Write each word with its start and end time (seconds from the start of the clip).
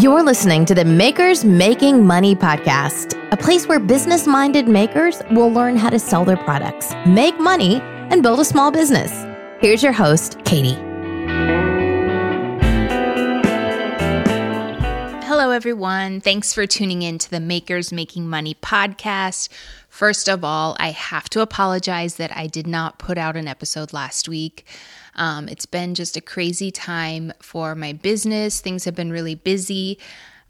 You're 0.00 0.22
listening 0.22 0.64
to 0.64 0.74
the 0.74 0.86
Makers 0.86 1.44
Making 1.44 2.06
Money 2.06 2.34
podcast, 2.34 3.22
a 3.32 3.36
place 3.36 3.66
where 3.66 3.78
business 3.78 4.26
minded 4.26 4.66
makers 4.66 5.20
will 5.30 5.52
learn 5.52 5.76
how 5.76 5.90
to 5.90 5.98
sell 5.98 6.24
their 6.24 6.38
products, 6.38 6.94
make 7.06 7.38
money, 7.38 7.82
and 8.08 8.22
build 8.22 8.40
a 8.40 8.44
small 8.46 8.70
business. 8.70 9.12
Here's 9.60 9.82
your 9.82 9.92
host, 9.92 10.42
Katie. 10.46 10.78
Hello, 15.26 15.50
everyone. 15.50 16.22
Thanks 16.22 16.54
for 16.54 16.66
tuning 16.66 17.02
in 17.02 17.18
to 17.18 17.30
the 17.30 17.38
Makers 17.38 17.92
Making 17.92 18.26
Money 18.26 18.54
podcast. 18.54 19.50
First 19.90 20.30
of 20.30 20.42
all, 20.42 20.78
I 20.80 20.92
have 20.92 21.28
to 21.28 21.42
apologize 21.42 22.14
that 22.14 22.34
I 22.34 22.46
did 22.46 22.66
not 22.66 22.98
put 22.98 23.18
out 23.18 23.36
an 23.36 23.46
episode 23.46 23.92
last 23.92 24.30
week. 24.30 24.64
Um, 25.20 25.48
it's 25.48 25.66
been 25.66 25.94
just 25.94 26.16
a 26.16 26.20
crazy 26.20 26.72
time 26.72 27.32
for 27.40 27.76
my 27.76 27.92
business. 27.92 28.60
Things 28.60 28.84
have 28.86 28.96
been 28.96 29.12
really 29.12 29.36
busy. 29.36 29.98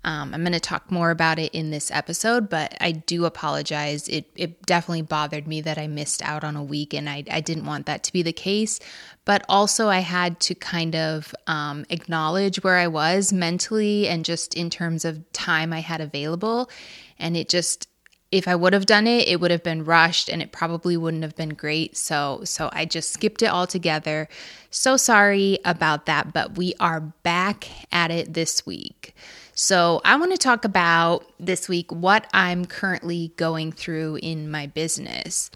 Um, 0.03 0.33
I'm 0.33 0.41
going 0.43 0.53
to 0.53 0.61
talk 0.61 0.91
more 0.91 1.11
about 1.11 1.39
it 1.39 1.53
in 1.55 1.71
this 1.71 1.91
episode, 1.91 2.49
but 2.49 2.75
I 2.81 2.93
do 2.93 3.27
apologize. 3.27 4.09
It, 4.09 4.31
it 4.35 4.65
definitely 4.65 5.03
bothered 5.03 5.47
me 5.47 5.61
that 5.61 5.77
I 5.77 5.89
missed 5.89 6.23
out 6.23 6.43
on 6.43 6.57
a 6.57 6.65
week, 6.65 6.95
and 6.95 7.07
I, 7.11 7.25
I 7.31 7.41
didn't 7.43 7.67
want 7.67 7.85
that 7.85 8.03
to 8.05 8.13
be 8.13 8.23
the 8.23 8.33
case. 8.33 8.81
But 9.27 9.45
also, 9.47 9.89
I 9.89 9.99
had 9.99 10.41
to 10.41 10.55
kind 10.55 10.97
of 10.97 11.35
um, 11.47 11.85
acknowledge 11.91 12.63
where 12.63 12.79
I 12.79 12.87
was 12.87 13.31
mentally 13.31 14.09
and 14.09 14.25
just 14.25 14.55
in 14.55 14.71
terms 14.71 15.05
of 15.05 15.31
time 15.33 15.71
I 15.73 15.81
had 15.81 16.01
available. 16.01 16.71
And 17.19 17.37
it 17.37 17.51
just, 17.51 17.90
if 18.31 18.47
I 18.47 18.55
would 18.55 18.73
have 18.73 18.87
done 18.87 19.07
it, 19.07 19.27
it 19.27 19.41
would 19.41 19.51
have 19.51 19.63
been 19.63 19.85
rushed 19.85 20.29
and 20.29 20.41
it 20.41 20.53
probably 20.53 20.97
wouldn't 20.97 21.25
have 21.25 21.35
been 21.35 21.55
great. 21.55 21.97
So 21.97 22.43
so 22.45 22.71
I 22.73 22.85
just 22.85 23.11
skipped 23.11 23.43
it 23.43 23.51
altogether. 23.51 24.29
So 24.71 24.97
sorry 24.97 25.59
about 25.65 26.07
that, 26.07 26.33
but 26.33 26.57
we 26.57 26.75
are 26.79 27.01
back 27.01 27.69
at 27.91 28.11
it 28.11 28.35
this 28.35 28.65
week. 28.65 29.15
So 29.55 30.01
I 30.05 30.17
want 30.17 30.33
to 30.33 30.39
talk 30.39 30.65
about 30.65 31.31
this 31.39 31.69
week 31.69 31.91
what 31.91 32.27
I'm 32.33 32.65
currently 32.65 33.33
going 33.37 33.73
through 33.73 34.21
in 34.23 34.51
my 34.51 34.67
business. 34.67 35.51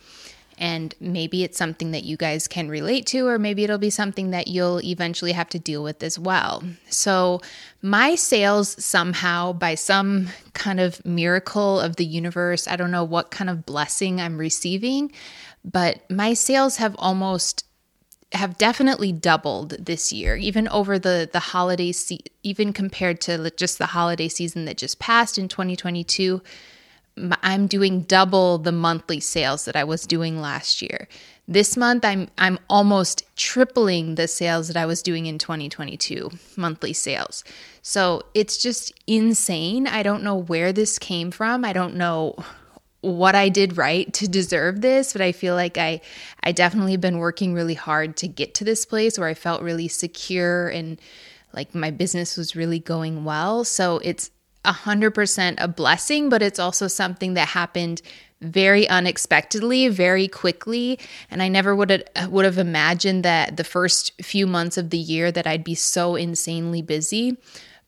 And 0.59 0.95
maybe 1.01 1.45
it's 1.45 1.59
something 1.59 1.91
that 1.91 2.05
you 2.05 2.17
guys 2.17 2.47
can 2.49 2.69
relate 2.69 3.07
to, 3.07 3.27
or 3.27 3.39
maybe 3.39 3.65
it'll 3.65 3.79
be 3.79 3.91
something 3.91 4.31
that 4.31 4.49
you'll 4.49 4.83
eventually 4.83 5.33
have 5.33 5.49
to 5.51 5.59
deal 5.59 5.83
with 5.83 6.03
as 6.03 6.19
well. 6.19 6.63
So, 6.89 7.41
my 7.83 8.15
sales 8.15 8.83
somehow, 8.83 9.53
by 9.53 9.75
some 9.75 10.29
kind 10.55 10.81
of 10.81 11.05
miracle 11.05 11.81
of 11.81 11.97
the 11.97 12.05
universe, 12.05 12.67
I 12.67 12.77
don't 12.77 12.91
know 12.91 13.05
what 13.05 13.31
kind 13.31 13.51
of 13.51 13.67
blessing 13.67 14.21
I'm 14.21 14.39
receiving, 14.39 15.13
but 15.65 16.09
my 16.11 16.35
sales 16.35 16.77
have 16.77 16.95
almost 16.99 17.65
have 18.33 18.59
definitely 18.59 19.13
doubled 19.13 19.71
this 19.79 20.13
year 20.13 20.35
even 20.35 20.67
over 20.69 20.99
the 20.99 21.29
the 21.33 21.39
holiday 21.39 21.93
se- 21.93 22.25
even 22.43 22.73
compared 22.73 23.21
to 23.21 23.51
just 23.57 23.79
the 23.79 23.87
holiday 23.87 24.29
season 24.29 24.65
that 24.65 24.77
just 24.77 24.99
passed 24.99 25.39
in 25.39 25.47
2022 25.47 26.43
I'm 27.43 27.67
doing 27.67 28.03
double 28.03 28.59
the 28.59 28.73
monthly 28.73 29.21
sales 29.21 29.65
that 29.67 29.77
I 29.77 29.85
was 29.85 30.07
doing 30.07 30.41
last 30.41 30.83
year. 30.83 31.09
This 31.47 31.77
month 31.77 32.05
I'm 32.05 32.29
I'm 32.39 32.59
almost 32.69 33.25
tripling 33.37 34.17
the 34.17 34.27
sales 34.27 34.69
that 34.69 34.77
I 34.77 34.87
was 34.87 35.03
doing 35.03 35.27
in 35.27 35.39
2022 35.39 36.31
monthly 36.57 36.93
sales. 36.93 37.45
So 37.83 38.23
it's 38.35 38.57
just 38.57 38.93
insane. 39.07 39.87
I 39.87 40.03
don't 40.03 40.25
know 40.25 40.37
where 40.37 40.73
this 40.73 40.99
came 40.99 41.31
from. 41.31 41.65
I 41.65 41.73
don't 41.73 41.95
know 41.95 42.37
what 43.03 43.35
I 43.35 43.51
did 43.51 43.77
right 43.77 44.11
to 44.15 44.27
deserve 44.27 44.81
this, 44.81 45.13
but 45.13 45.23
I 45.23 45.33
feel 45.33 45.55
like 45.55 45.79
I 45.79 46.01
I 46.43 46.53
definitely 46.53 46.97
been 46.97 47.19
working 47.19 47.55
really 47.55 47.75
hard 47.75 48.17
to 48.19 48.29
get 48.29 48.55
to 48.55 48.65
this 48.65 48.85
place 48.85 49.19
where 49.19 49.29
I 49.29 49.35
felt 49.35 49.63
really 49.63 49.89
secure 49.89 50.69
and 50.69 50.99
like 51.53 51.75
my 51.75 51.91
business 51.91 52.37
was 52.37 52.57
really 52.57 52.81
going 52.81 53.25
well. 53.25 53.65
So 53.65 53.99
it's 53.99 54.31
100% 54.65 55.55
a 55.59 55.69
blessing, 55.69 56.29
but 56.29 56.43
it's 56.43 56.59
also 56.59 56.89
something 56.89 57.35
that 57.35 57.49
happened 57.49 58.03
very 58.41 58.89
unexpectedly, 58.89 59.89
very 59.89 60.29
quickly, 60.29 60.99
and 61.31 61.43
I 61.43 61.49
never 61.49 61.75
would 61.75 61.91
have, 61.91 62.29
would 62.29 62.45
have 62.45 62.59
imagined 62.59 63.25
that 63.25 63.57
the 63.57 63.65
first 63.65 64.13
few 64.23 64.47
months 64.47 64.77
of 64.77 64.91
the 64.91 64.99
year 64.99 65.33
that 65.33 65.47
I'd 65.47 65.65
be 65.65 65.75
so 65.75 66.15
insanely 66.15 66.83
busy, 66.83 67.39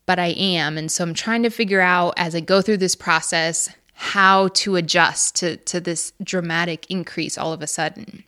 but 0.06 0.19
I 0.19 0.28
am. 0.28 0.78
And 0.78 0.91
so 0.91 1.04
I'm 1.04 1.15
trying 1.15 1.42
to 1.42 1.50
figure 1.50 1.81
out 1.81 2.15
as 2.16 2.34
I 2.34 2.41
go 2.41 2.62
through 2.62 2.78
this 2.78 2.94
process 2.94 3.69
how 3.98 4.48
to 4.48 4.76
adjust 4.76 5.36
to 5.36 5.56
to 5.56 5.81
this 5.81 6.12
dramatic 6.22 6.86
increase 6.91 7.38
all 7.38 7.53
of 7.53 7.62
a 7.62 7.66
sudden. 7.66 8.25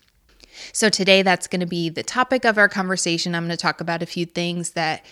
So 0.72 0.88
today 0.88 1.22
that's 1.22 1.46
going 1.46 1.60
to 1.60 1.66
be 1.66 1.88
the 1.90 2.02
topic 2.02 2.44
of 2.44 2.58
our 2.58 2.68
conversation. 2.68 3.34
I'm 3.34 3.44
going 3.44 3.56
to 3.56 3.60
talk 3.60 3.80
about 3.80 4.02
a 4.02 4.06
few 4.06 4.24
things 4.24 4.70
that 4.70 5.04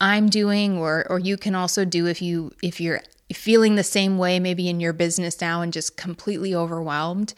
I'm 0.00 0.28
doing 0.28 0.78
or 0.78 1.06
or 1.10 1.18
you 1.18 1.36
can 1.36 1.54
also 1.54 1.84
do 1.84 2.06
if 2.06 2.22
you 2.22 2.52
if 2.62 2.80
you're 2.80 3.02
feeling 3.32 3.76
the 3.76 3.84
same 3.84 4.18
way 4.18 4.40
maybe 4.40 4.68
in 4.68 4.80
your 4.80 4.92
business 4.92 5.40
now 5.40 5.62
and 5.62 5.72
just 5.72 5.96
completely 5.96 6.54
overwhelmed. 6.54 7.34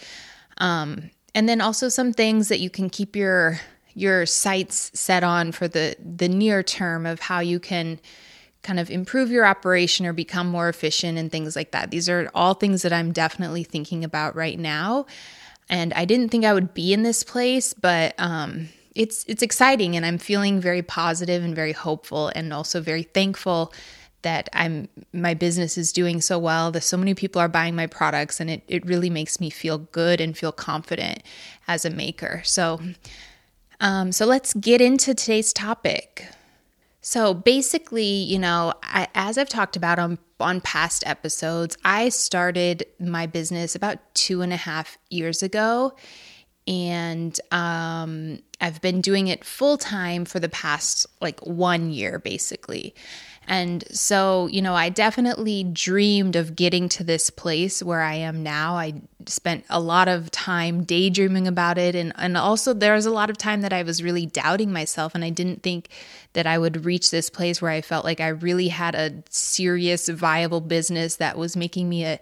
Um, 0.58 1.10
and 1.34 1.48
then 1.48 1.60
also 1.60 1.88
some 1.88 2.12
things 2.12 2.48
that 2.48 2.60
you 2.60 2.70
can 2.70 2.88
keep 2.88 3.16
your 3.16 3.60
your 3.94 4.24
sights 4.26 4.90
set 4.94 5.22
on 5.24 5.52
for 5.52 5.68
the 5.68 5.96
the 5.98 6.28
near 6.28 6.62
term 6.62 7.04
of 7.06 7.20
how 7.20 7.40
you 7.40 7.58
can 7.60 7.98
kind 8.62 8.78
of 8.78 8.90
improve 8.90 9.30
your 9.30 9.44
operation 9.44 10.06
or 10.06 10.12
become 10.12 10.46
more 10.46 10.68
efficient 10.68 11.18
and 11.18 11.32
things 11.32 11.56
like 11.56 11.72
that. 11.72 11.90
These 11.90 12.08
are 12.08 12.30
all 12.34 12.54
things 12.54 12.82
that 12.82 12.92
I'm 12.92 13.12
definitely 13.12 13.64
thinking 13.64 14.04
about 14.04 14.36
right 14.36 14.58
now. 14.58 15.06
And 15.68 15.92
I 15.94 16.04
didn't 16.04 16.28
think 16.28 16.44
I 16.44 16.52
would 16.52 16.72
be 16.72 16.92
in 16.92 17.02
this 17.02 17.24
place, 17.24 17.74
but 17.74 18.14
um, 18.18 18.68
it's 18.94 19.24
it's 19.26 19.42
exciting 19.42 19.96
and 19.96 20.04
I'm 20.04 20.18
feeling 20.18 20.60
very 20.60 20.82
positive 20.82 21.42
and 21.42 21.54
very 21.54 21.72
hopeful 21.72 22.30
and 22.34 22.52
also 22.52 22.80
very 22.80 23.02
thankful 23.02 23.72
that 24.22 24.48
I'm 24.52 24.88
my 25.12 25.34
business 25.34 25.76
is 25.76 25.92
doing 25.92 26.20
so 26.20 26.38
well 26.38 26.70
that 26.72 26.82
so 26.82 26.96
many 26.96 27.14
people 27.14 27.40
are 27.40 27.48
buying 27.48 27.74
my 27.74 27.86
products 27.86 28.40
and 28.40 28.48
it, 28.50 28.62
it 28.68 28.86
really 28.86 29.10
makes 29.10 29.40
me 29.40 29.50
feel 29.50 29.78
good 29.78 30.20
and 30.20 30.36
feel 30.36 30.52
confident 30.52 31.22
as 31.68 31.84
a 31.84 31.90
maker. 31.90 32.42
So 32.44 32.80
um, 33.80 34.12
so 34.12 34.26
let's 34.26 34.54
get 34.54 34.80
into 34.80 35.12
today's 35.12 35.52
topic. 35.52 36.28
So 37.00 37.34
basically, 37.34 38.04
you 38.04 38.38
know, 38.38 38.74
I, 38.84 39.08
as 39.14 39.36
I've 39.36 39.48
talked 39.48 39.76
about 39.76 39.98
on 39.98 40.18
on 40.38 40.60
past 40.60 41.02
episodes, 41.06 41.76
I 41.84 42.08
started 42.08 42.84
my 43.00 43.26
business 43.26 43.74
about 43.74 43.98
two 44.14 44.40
and 44.42 44.52
a 44.52 44.56
half 44.56 44.98
years 45.10 45.42
ago, 45.42 45.94
and 46.66 47.38
um, 47.50 48.38
I've 48.62 48.80
been 48.80 49.00
doing 49.00 49.26
it 49.26 49.44
full 49.44 49.76
time 49.76 50.24
for 50.24 50.38
the 50.38 50.48
past 50.48 51.06
like 51.20 51.40
one 51.40 51.90
year, 51.90 52.18
basically. 52.18 52.94
And 53.48 53.84
so, 53.90 54.46
you 54.46 54.62
know, 54.62 54.74
I 54.74 54.88
definitely 54.88 55.64
dreamed 55.64 56.36
of 56.36 56.54
getting 56.54 56.88
to 56.90 57.02
this 57.02 57.28
place 57.28 57.82
where 57.82 58.00
I 58.00 58.14
am 58.14 58.44
now. 58.44 58.76
I 58.76 59.02
spent 59.26 59.64
a 59.68 59.80
lot 59.80 60.06
of 60.06 60.30
time 60.30 60.84
daydreaming 60.84 61.48
about 61.48 61.76
it. 61.76 61.96
And, 61.96 62.12
and 62.16 62.36
also, 62.36 62.72
there 62.72 62.94
was 62.94 63.04
a 63.04 63.10
lot 63.10 63.30
of 63.30 63.38
time 63.38 63.62
that 63.62 63.72
I 63.72 63.82
was 63.82 64.00
really 64.00 64.26
doubting 64.26 64.72
myself. 64.72 65.12
And 65.16 65.24
I 65.24 65.30
didn't 65.30 65.64
think 65.64 65.88
that 66.34 66.46
I 66.46 66.56
would 66.56 66.84
reach 66.84 67.10
this 67.10 67.28
place 67.28 67.60
where 67.60 67.72
I 67.72 67.80
felt 67.80 68.04
like 68.04 68.20
I 68.20 68.28
really 68.28 68.68
had 68.68 68.94
a 68.94 69.24
serious, 69.28 70.08
viable 70.08 70.60
business 70.60 71.16
that 71.16 71.36
was 71.36 71.56
making 71.56 71.88
me 71.88 72.04
a 72.04 72.20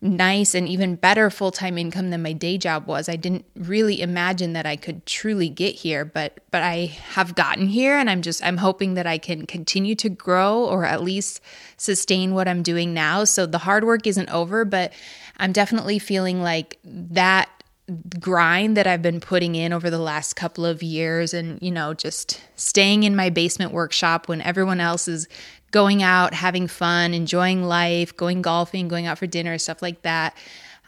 nice 0.00 0.54
and 0.54 0.68
even 0.68 0.96
better 0.96 1.30
full 1.30 1.50
time 1.50 1.78
income 1.78 2.10
than 2.10 2.22
my 2.22 2.32
day 2.32 2.58
job 2.58 2.86
was. 2.86 3.08
I 3.08 3.16
didn't 3.16 3.46
really 3.56 4.00
imagine 4.00 4.52
that 4.52 4.66
I 4.66 4.76
could 4.76 5.06
truly 5.06 5.48
get 5.48 5.74
here, 5.76 6.04
but 6.04 6.40
but 6.50 6.62
I 6.62 6.86
have 7.12 7.34
gotten 7.34 7.66
here 7.66 7.96
and 7.96 8.10
I'm 8.10 8.22
just 8.22 8.44
I'm 8.44 8.58
hoping 8.58 8.94
that 8.94 9.06
I 9.06 9.18
can 9.18 9.46
continue 9.46 9.94
to 9.96 10.08
grow 10.08 10.64
or 10.64 10.84
at 10.84 11.02
least 11.02 11.40
sustain 11.76 12.34
what 12.34 12.48
I'm 12.48 12.62
doing 12.62 12.92
now. 12.92 13.24
So 13.24 13.46
the 13.46 13.58
hard 13.58 13.84
work 13.84 14.06
isn't 14.06 14.28
over, 14.28 14.64
but 14.64 14.92
I'm 15.38 15.52
definitely 15.52 15.98
feeling 15.98 16.42
like 16.42 16.78
that 16.84 17.48
grind 18.18 18.76
that 18.76 18.86
I've 18.86 19.02
been 19.02 19.20
putting 19.20 19.54
in 19.54 19.72
over 19.72 19.90
the 19.90 19.98
last 19.98 20.36
couple 20.36 20.64
of 20.64 20.82
years 20.82 21.34
and, 21.34 21.60
you 21.60 21.70
know, 21.70 21.92
just 21.92 22.40
staying 22.56 23.02
in 23.02 23.14
my 23.14 23.28
basement 23.28 23.72
workshop 23.72 24.26
when 24.26 24.40
everyone 24.40 24.80
else 24.80 25.06
is 25.06 25.28
going 25.74 26.04
out, 26.04 26.34
having 26.34 26.68
fun, 26.68 27.12
enjoying 27.12 27.64
life, 27.64 28.16
going 28.16 28.42
golfing, 28.42 28.86
going 28.86 29.06
out 29.06 29.18
for 29.18 29.26
dinner, 29.26 29.58
stuff 29.58 29.82
like 29.82 30.02
that. 30.02 30.36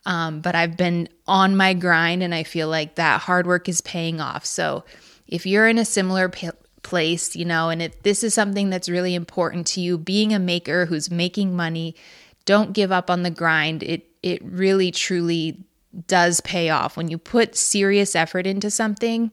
Um, 0.04 0.40
but 0.40 0.54
I've 0.54 0.76
been 0.76 1.08
on 1.26 1.56
my 1.56 1.74
grind 1.74 2.22
and 2.22 2.32
I 2.32 2.44
feel 2.44 2.68
like 2.68 2.94
that 2.94 3.20
hard 3.20 3.48
work 3.48 3.68
is 3.68 3.80
paying 3.80 4.20
off. 4.20 4.46
So 4.46 4.84
if 5.26 5.44
you're 5.44 5.66
in 5.66 5.78
a 5.78 5.84
similar 5.84 6.28
p- 6.28 6.50
place, 6.84 7.34
you 7.34 7.44
know, 7.44 7.68
and 7.68 7.82
if 7.82 8.00
this 8.04 8.22
is 8.22 8.32
something 8.32 8.70
that's 8.70 8.88
really 8.88 9.16
important 9.16 9.66
to 9.66 9.80
you, 9.80 9.98
being 9.98 10.32
a 10.32 10.38
maker 10.38 10.86
who's 10.86 11.10
making 11.10 11.56
money, 11.56 11.96
don't 12.44 12.72
give 12.72 12.92
up 12.92 13.10
on 13.10 13.24
the 13.24 13.30
grind. 13.30 13.82
It 13.82 14.08
it 14.22 14.40
really 14.44 14.92
truly 14.92 15.64
does 16.06 16.40
pay 16.42 16.70
off 16.70 16.96
when 16.96 17.08
you 17.08 17.18
put 17.18 17.56
serious 17.56 18.14
effort 18.14 18.46
into 18.46 18.70
something. 18.70 19.32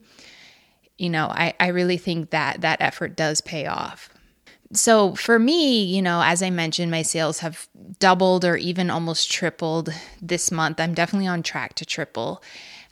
You 0.98 1.10
know, 1.10 1.26
I, 1.26 1.54
I 1.60 1.68
really 1.68 1.96
think 1.96 2.30
that 2.30 2.62
that 2.62 2.80
effort 2.80 3.14
does 3.14 3.40
pay 3.40 3.66
off 3.66 4.13
so 4.74 5.14
for 5.14 5.38
me, 5.38 5.84
you 5.84 6.02
know, 6.02 6.22
as 6.22 6.42
I 6.42 6.50
mentioned, 6.50 6.90
my 6.90 7.02
sales 7.02 7.40
have 7.40 7.68
doubled 7.98 8.44
or 8.44 8.56
even 8.56 8.90
almost 8.90 9.30
tripled 9.30 9.92
this 10.20 10.50
month. 10.50 10.80
I'm 10.80 10.94
definitely 10.94 11.26
on 11.26 11.42
track 11.42 11.74
to 11.74 11.84
triple. 11.84 12.42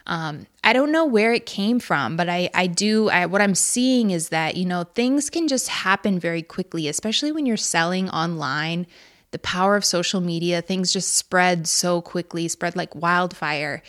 Um, 0.06 0.46
I 0.64 0.72
don't 0.72 0.90
know 0.90 1.04
where 1.04 1.32
it 1.32 1.46
came 1.46 1.78
from, 1.78 2.16
but 2.16 2.28
I, 2.28 2.50
I 2.54 2.66
do, 2.66 3.08
I, 3.08 3.26
what 3.26 3.40
I'm 3.40 3.54
seeing 3.54 4.10
is 4.10 4.30
that, 4.30 4.56
you 4.56 4.64
know, 4.64 4.84
things 4.84 5.30
can 5.30 5.46
just 5.46 5.68
happen 5.68 6.18
very 6.18 6.42
quickly, 6.42 6.88
especially 6.88 7.30
when 7.30 7.46
you're 7.46 7.56
selling 7.56 8.10
online. 8.10 8.86
The 9.30 9.38
power 9.38 9.76
of 9.76 9.84
social 9.84 10.20
media, 10.20 10.60
things 10.60 10.92
just 10.92 11.14
spread 11.14 11.66
so 11.66 12.02
quickly, 12.02 12.48
spread 12.48 12.76
like 12.76 12.94
wildfire 12.94 13.82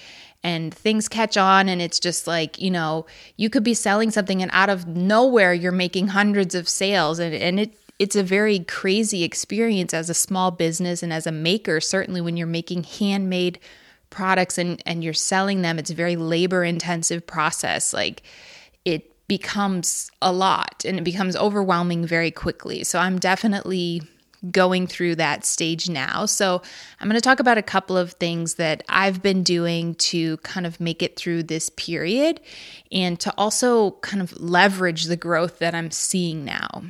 and 0.44 0.74
things 0.74 1.07
catch 1.07 1.38
on 1.38 1.69
and 1.69 1.81
it's 1.81 2.00
just 2.00 2.28
like 2.28 2.60
you 2.60 2.69
know 2.69 3.06
you 3.38 3.50
could 3.50 3.63
be 3.63 3.74
selling 3.74 4.12
something 4.12 4.42
and 4.42 4.51
out 4.54 4.69
of 4.69 4.86
nowhere 4.86 5.54
you're 5.54 5.72
making 5.72 6.10
hundreds 6.10 6.54
of 6.54 6.68
sales 6.68 7.18
and, 7.18 7.34
and 7.34 7.62
it 7.62 7.74
it's 8.00 8.16
a 8.16 8.24
very 8.24 8.60
crazy 8.60 9.24
experience 9.24 9.94
as 9.94 10.10
a 10.10 10.13
small 10.13 10.51
business 10.51 11.04
and 11.04 11.13
as 11.13 11.28
a 11.28 11.31
maker 11.31 11.80
certainly 11.80 12.22
when 12.22 12.38
you're 12.38 12.48
making 12.48 12.84
handmade 12.84 13.60
products 14.10 14.57
and 14.57 14.81
and 14.86 15.04
you're 15.04 15.13
selling 15.13 15.62
them 15.62 15.80
it's 15.80 15.92
a 15.92 15.95
very 15.95 16.16
labor 16.16 16.63
intensive 16.63 17.25
process 17.25 17.94
like 17.94 18.24
it 18.86 19.10
becomes 19.28 20.12
a 20.22 20.31
lot 20.31 20.84
and 20.86 20.98
it 20.98 21.04
becomes 21.04 21.36
overwhelming 21.36 22.06
very 22.06 22.31
quickly 22.31 22.84
so 22.84 23.00
i'm 23.00 23.18
definitely 23.18 24.01
going 24.51 24.88
through 24.88 25.16
that 25.16 25.46
stage 25.46 25.89
now. 25.89 26.25
So, 26.25 26.62
I'm 27.00 27.07
going 27.07 27.19
to 27.19 27.22
talk 27.22 27.39
about 27.39 27.57
a 27.57 27.63
couple 27.63 27.98
of 27.98 28.13
things 28.13 28.56
that 28.56 28.84
I've 28.89 29.22
been 29.22 29.44
doing 29.44 29.96
to 29.96 30.38
kind 30.38 30.66
of 30.66 30.80
make 30.80 31.01
it 31.01 31.16
through 31.16 31.44
this 31.44 31.69
period 31.69 32.42
and 32.92 33.19
to 33.22 33.34
also 33.38 33.92
kind 34.01 34.22
of 34.22 34.38
leverage 34.39 35.06
the 35.06 35.16
growth 35.16 35.60
that 35.60 35.74
I'm 35.74 35.92
seeing 35.92 36.44
now. 36.44 36.84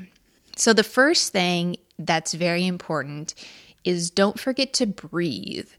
So, 0.55 0.73
the 0.73 0.83
first 0.83 1.31
thing 1.31 1.77
that's 1.97 2.33
very 2.33 2.65
important 2.65 3.33
is 3.83 4.09
don't 4.09 4.39
forget 4.39 4.73
to 4.73 4.85
breathe 4.85 5.69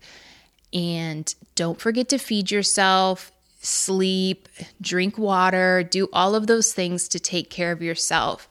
and 0.73 1.33
don't 1.55 1.81
forget 1.81 2.09
to 2.11 2.19
feed 2.19 2.51
yourself, 2.51 3.33
sleep, 3.61 4.49
drink 4.81 5.17
water, 5.17 5.83
do 5.83 6.09
all 6.13 6.35
of 6.35 6.47
those 6.47 6.73
things 6.73 7.09
to 7.09 7.21
take 7.21 7.51
care 7.51 7.73
of 7.73 7.83
yourself. 7.83 8.49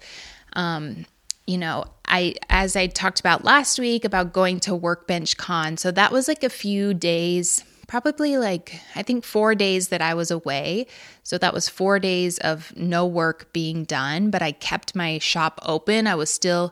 Um, 0.53 1.05
you 1.45 1.57
know, 1.57 1.85
I 2.07 2.35
as 2.49 2.75
I 2.75 2.87
talked 2.87 3.19
about 3.19 3.43
last 3.43 3.77
week 3.77 4.05
about 4.05 4.33
going 4.33 4.59
to 4.61 4.75
Workbench 4.75 5.35
Con. 5.37 5.77
So 5.77 5.91
that 5.91 6.11
was 6.11 6.27
like 6.27 6.43
a 6.43 6.49
few 6.49 6.93
days, 6.93 7.63
probably 7.87 8.37
like 8.37 8.79
I 8.95 9.03
think 9.03 9.23
4 9.23 9.55
days 9.55 9.89
that 9.89 10.01
I 10.01 10.13
was 10.13 10.31
away. 10.31 10.87
So 11.23 11.37
that 11.37 11.53
was 11.53 11.69
4 11.69 11.99
days 11.99 12.37
of 12.39 12.73
no 12.75 13.05
work 13.05 13.51
being 13.53 13.83
done, 13.83 14.29
but 14.29 14.41
I 14.41 14.51
kept 14.51 14.95
my 14.95 15.19
shop 15.19 15.59
open. 15.63 16.07
I 16.07 16.15
was 16.15 16.29
still 16.29 16.71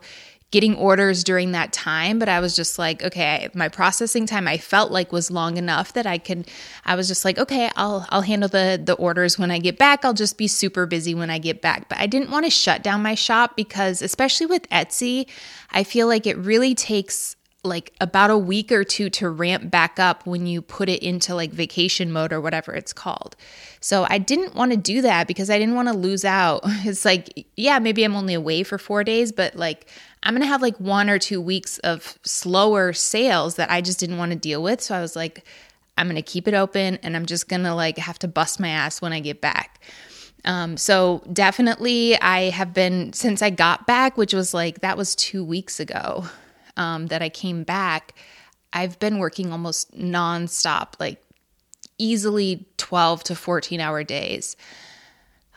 getting 0.51 0.75
orders 0.75 1.23
during 1.23 1.53
that 1.53 1.71
time 1.71 2.19
but 2.19 2.27
i 2.27 2.39
was 2.39 2.55
just 2.55 2.77
like 2.77 3.01
okay 3.01 3.49
my 3.53 3.69
processing 3.69 4.25
time 4.25 4.47
i 4.47 4.57
felt 4.57 4.91
like 4.91 5.11
was 5.11 5.31
long 5.31 5.55
enough 5.55 5.93
that 5.93 6.05
i 6.05 6.17
could 6.17 6.45
i 6.85 6.93
was 6.93 7.07
just 7.07 7.23
like 7.23 7.39
okay 7.39 7.71
i'll 7.77 8.05
i'll 8.09 8.21
handle 8.21 8.49
the 8.49 8.79
the 8.83 8.93
orders 8.95 9.39
when 9.39 9.49
i 9.49 9.57
get 9.57 9.77
back 9.77 10.03
i'll 10.03 10.13
just 10.13 10.37
be 10.37 10.47
super 10.47 10.85
busy 10.85 11.15
when 11.15 11.29
i 11.29 11.37
get 11.37 11.61
back 11.61 11.87
but 11.87 11.97
i 11.97 12.05
didn't 12.05 12.29
want 12.29 12.45
to 12.45 12.51
shut 12.51 12.83
down 12.83 13.01
my 13.01 13.15
shop 13.15 13.55
because 13.55 14.01
especially 14.01 14.45
with 14.45 14.69
etsy 14.69 15.27
i 15.71 15.83
feel 15.83 16.05
like 16.05 16.27
it 16.27 16.37
really 16.37 16.75
takes 16.75 17.37
like 17.63 17.93
about 18.01 18.31
a 18.31 18.37
week 18.37 18.71
or 18.71 18.83
two 18.83 19.09
to 19.09 19.29
ramp 19.29 19.69
back 19.69 19.99
up 19.99 20.25
when 20.25 20.47
you 20.47 20.63
put 20.63 20.89
it 20.89 21.03
into 21.03 21.35
like 21.35 21.51
vacation 21.51 22.11
mode 22.11 22.33
or 22.33 22.41
whatever 22.41 22.73
it's 22.73 22.91
called. 22.91 23.35
So 23.79 24.07
I 24.09 24.17
didn't 24.17 24.55
want 24.55 24.71
to 24.71 24.77
do 24.77 25.01
that 25.03 25.27
because 25.27 25.51
I 25.51 25.59
didn't 25.59 25.75
want 25.75 25.87
to 25.87 25.95
lose 25.95 26.25
out. 26.25 26.61
It's 26.83 27.05
like, 27.05 27.45
yeah, 27.55 27.77
maybe 27.77 28.03
I'm 28.03 28.15
only 28.15 28.33
away 28.33 28.63
for 28.63 28.79
four 28.79 29.03
days, 29.03 29.31
but 29.31 29.55
like 29.55 29.87
I'm 30.23 30.33
going 30.33 30.41
to 30.41 30.47
have 30.47 30.63
like 30.63 30.77
one 30.79 31.09
or 31.09 31.19
two 31.19 31.39
weeks 31.39 31.77
of 31.79 32.17
slower 32.23 32.93
sales 32.93 33.55
that 33.55 33.69
I 33.69 33.81
just 33.81 33.99
didn't 33.99 34.17
want 34.17 34.31
to 34.31 34.37
deal 34.37 34.63
with. 34.63 34.81
So 34.81 34.95
I 34.95 35.01
was 35.01 35.15
like, 35.15 35.45
I'm 35.97 36.07
going 36.07 36.15
to 36.15 36.23
keep 36.23 36.47
it 36.47 36.55
open 36.55 36.97
and 37.03 37.15
I'm 37.15 37.27
just 37.27 37.47
going 37.47 37.63
to 37.63 37.75
like 37.75 37.99
have 37.99 38.17
to 38.19 38.27
bust 38.27 38.59
my 38.59 38.69
ass 38.69 39.01
when 39.01 39.13
I 39.13 39.19
get 39.19 39.39
back. 39.39 39.79
Um, 40.43 40.75
so 40.77 41.23
definitely, 41.31 42.19
I 42.19 42.49
have 42.49 42.73
been 42.73 43.13
since 43.13 43.43
I 43.43 43.51
got 43.51 43.85
back, 43.85 44.17
which 44.17 44.33
was 44.33 44.55
like 44.55 44.81
that 44.81 44.97
was 44.97 45.15
two 45.15 45.43
weeks 45.43 45.79
ago 45.79 46.25
um, 46.77 47.07
that 47.07 47.21
I 47.21 47.29
came 47.29 47.63
back. 47.63 48.13
I've 48.73 48.99
been 48.99 49.17
working 49.19 49.51
almost 49.51 49.97
nonstop, 49.97 50.99
like 50.99 51.21
easily 51.97 52.65
12 52.77 53.23
to 53.25 53.35
14 53.35 53.79
hour 53.79 54.03
days 54.03 54.55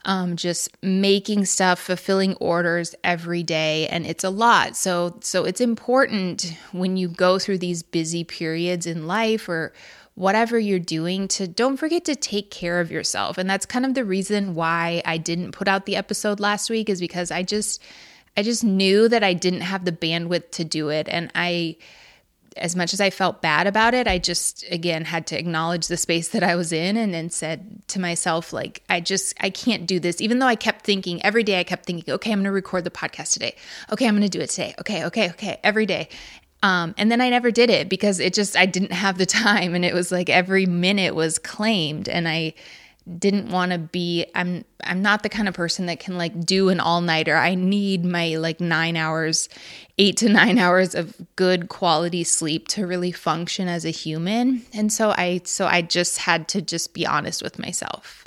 um, 0.05 0.37
just 0.37 0.71
making 0.83 1.47
stuff, 1.47 1.79
fulfilling 1.79 2.35
orders 2.35 2.95
every 3.03 3.43
day, 3.43 3.89
and 3.89 4.07
it's 4.07 4.25
a 4.25 4.31
lot. 4.31 4.77
So, 4.77 5.19
so 5.21 5.45
it's 5.45 5.61
important 5.61 6.57
when 6.73 6.97
you 6.97 7.09
go 7.09 7.39
through 7.39 7.59
these 7.59 7.83
busy 7.83 8.25
periods 8.25 8.87
in 8.87 9.07
life 9.07 9.49
or 9.49 9.73
whatever 10.15 10.59
you're 10.59 10.79
doing 10.79 11.27
to 11.27 11.49
don't 11.49 11.77
forget 11.77 12.05
to 12.05 12.15
take 12.15 12.51
care 12.51 12.81
of 12.81 12.93
yourself. 12.93 13.39
And 13.39 13.49
that's 13.49 13.67
kind 13.67 13.85
of 13.85 13.95
the 13.95 14.05
reason 14.05 14.55
why 14.55 15.03
I 15.05 15.17
didn't 15.17 15.53
put 15.53 15.67
out 15.67 15.87
the 15.87 15.97
episode 15.97 16.39
last 16.39 16.71
week 16.71 16.89
is 16.89 17.01
because 17.01 17.31
I 17.31 17.43
just 17.43 17.83
I 18.37 18.43
just 18.43 18.65
knew 18.65 19.09
that 19.09 19.23
I 19.23 19.33
didn't 19.33 19.63
have 19.63 19.85
the 19.85 19.93
bandwidth 19.93 20.51
to 20.53 20.65
do 20.65 20.89
it 20.89 21.09
and 21.09 21.31
I 21.35 21.77
as 22.57 22.77
much 22.77 22.93
as 22.95 23.01
I 23.01 23.11
felt 23.11 23.43
bad 23.43 23.67
about 23.67 23.95
it, 23.95 24.07
I 24.07 24.19
just 24.19 24.65
again 24.71 25.05
had 25.05 25.27
to 25.29 25.39
acknowledge 25.39 25.89
the 25.89 25.97
space 25.97 26.29
that 26.29 26.43
I 26.43 26.55
was 26.55 26.73
in 26.73 26.97
and 26.97 27.13
then 27.13 27.31
said 27.31 27.83
to 27.89 28.01
myself, 28.01 28.53
like, 28.53 28.83
I 28.89 29.01
just 29.01 29.35
I 29.41 29.51
can't 29.51 29.87
do 29.87 29.99
this. 29.99 30.21
Even 30.21 30.39
though 30.39 30.47
I 30.47 30.57
kept 30.57 30.85
thinking 30.85 31.25
every 31.25 31.43
day, 31.43 31.59
I 31.59 31.65
kept 31.65 31.87
thinking, 31.87 32.15
okay, 32.15 32.33
I'm 32.33 32.39
gonna 32.39 32.53
record 32.53 32.85
the 32.85 32.91
podcast 32.91 33.33
today. 33.33 33.57
Okay, 33.93 34.07
I'm 34.07 34.15
gonna 34.15 34.29
do 34.29 34.41
it 34.41 34.51
today. 34.51 34.75
Okay, 34.81 35.05
okay, 35.07 35.31
okay, 35.31 35.59
every 35.65 35.87
day. 35.87 36.09
Um, 36.63 36.95
and 36.97 37.13
then 37.13 37.21
I 37.21 37.29
never 37.29 37.51
did 37.51 37.69
it 37.69 37.89
because 37.89 38.21
it 38.21 38.33
just 38.33 38.57
I 38.57 38.67
didn't 38.67 38.93
have 38.93 39.19
the 39.19 39.27
time 39.47 39.75
and 39.75 39.85
it 39.85 39.95
was 39.95 40.13
like 40.13 40.31
every 40.31 40.67
minute 40.67 41.15
was 41.15 41.39
claimed 41.39 42.09
and 42.09 42.29
I 42.29 42.55
didn't 43.19 43.51
want 43.51 43.73
to 43.73 43.79
be 43.79 44.27
I'm 44.35 44.65
I'm 44.83 45.03
not 45.03 45.23
the 45.23 45.29
kind 45.29 45.49
of 45.49 45.55
person 45.55 45.87
that 45.87 46.01
can 46.01 46.17
like 46.17 46.45
do 46.45 46.71
an 46.71 46.81
all-nighter. 46.81 47.37
I 47.37 47.55
need 47.55 48.05
my 48.05 48.37
like 48.37 48.61
9 48.61 48.97
hours, 48.97 49.49
8 49.99 50.17
to 50.19 50.29
9 50.29 50.59
hours 50.59 50.95
of 50.95 51.15
good 51.37 51.69
quality 51.69 52.25
sleep 52.25 52.69
to 52.69 52.87
really 52.87 53.13
function 53.13 53.69
as 53.69 53.85
a 53.85 53.91
human. 53.91 54.63
And 54.73 54.93
so 54.93 55.11
I 55.11 55.43
so 55.45 55.67
I 55.67 55.83
just 55.83 56.19
had 56.19 56.49
to 56.49 56.63
just 56.63 56.95
be 56.95 57.07
honest 57.07 57.43
with 57.43 57.59
myself. 57.59 58.25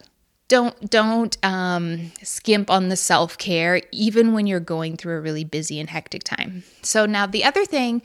Don't 0.47 0.89
don't 0.89 1.37
um 1.43 2.11
skimp 2.21 2.69
on 2.69 2.89
the 2.89 2.95
self-care 2.95 3.81
even 3.91 4.33
when 4.33 4.45
you're 4.45 4.59
going 4.59 4.95
through 4.95 5.17
a 5.17 5.21
really 5.21 5.43
busy 5.43 5.79
and 5.79 5.89
hectic 5.89 6.23
time. 6.23 6.63
So 6.83 7.07
now 7.07 7.25
the 7.25 7.43
other 7.43 7.65
thing 7.65 8.03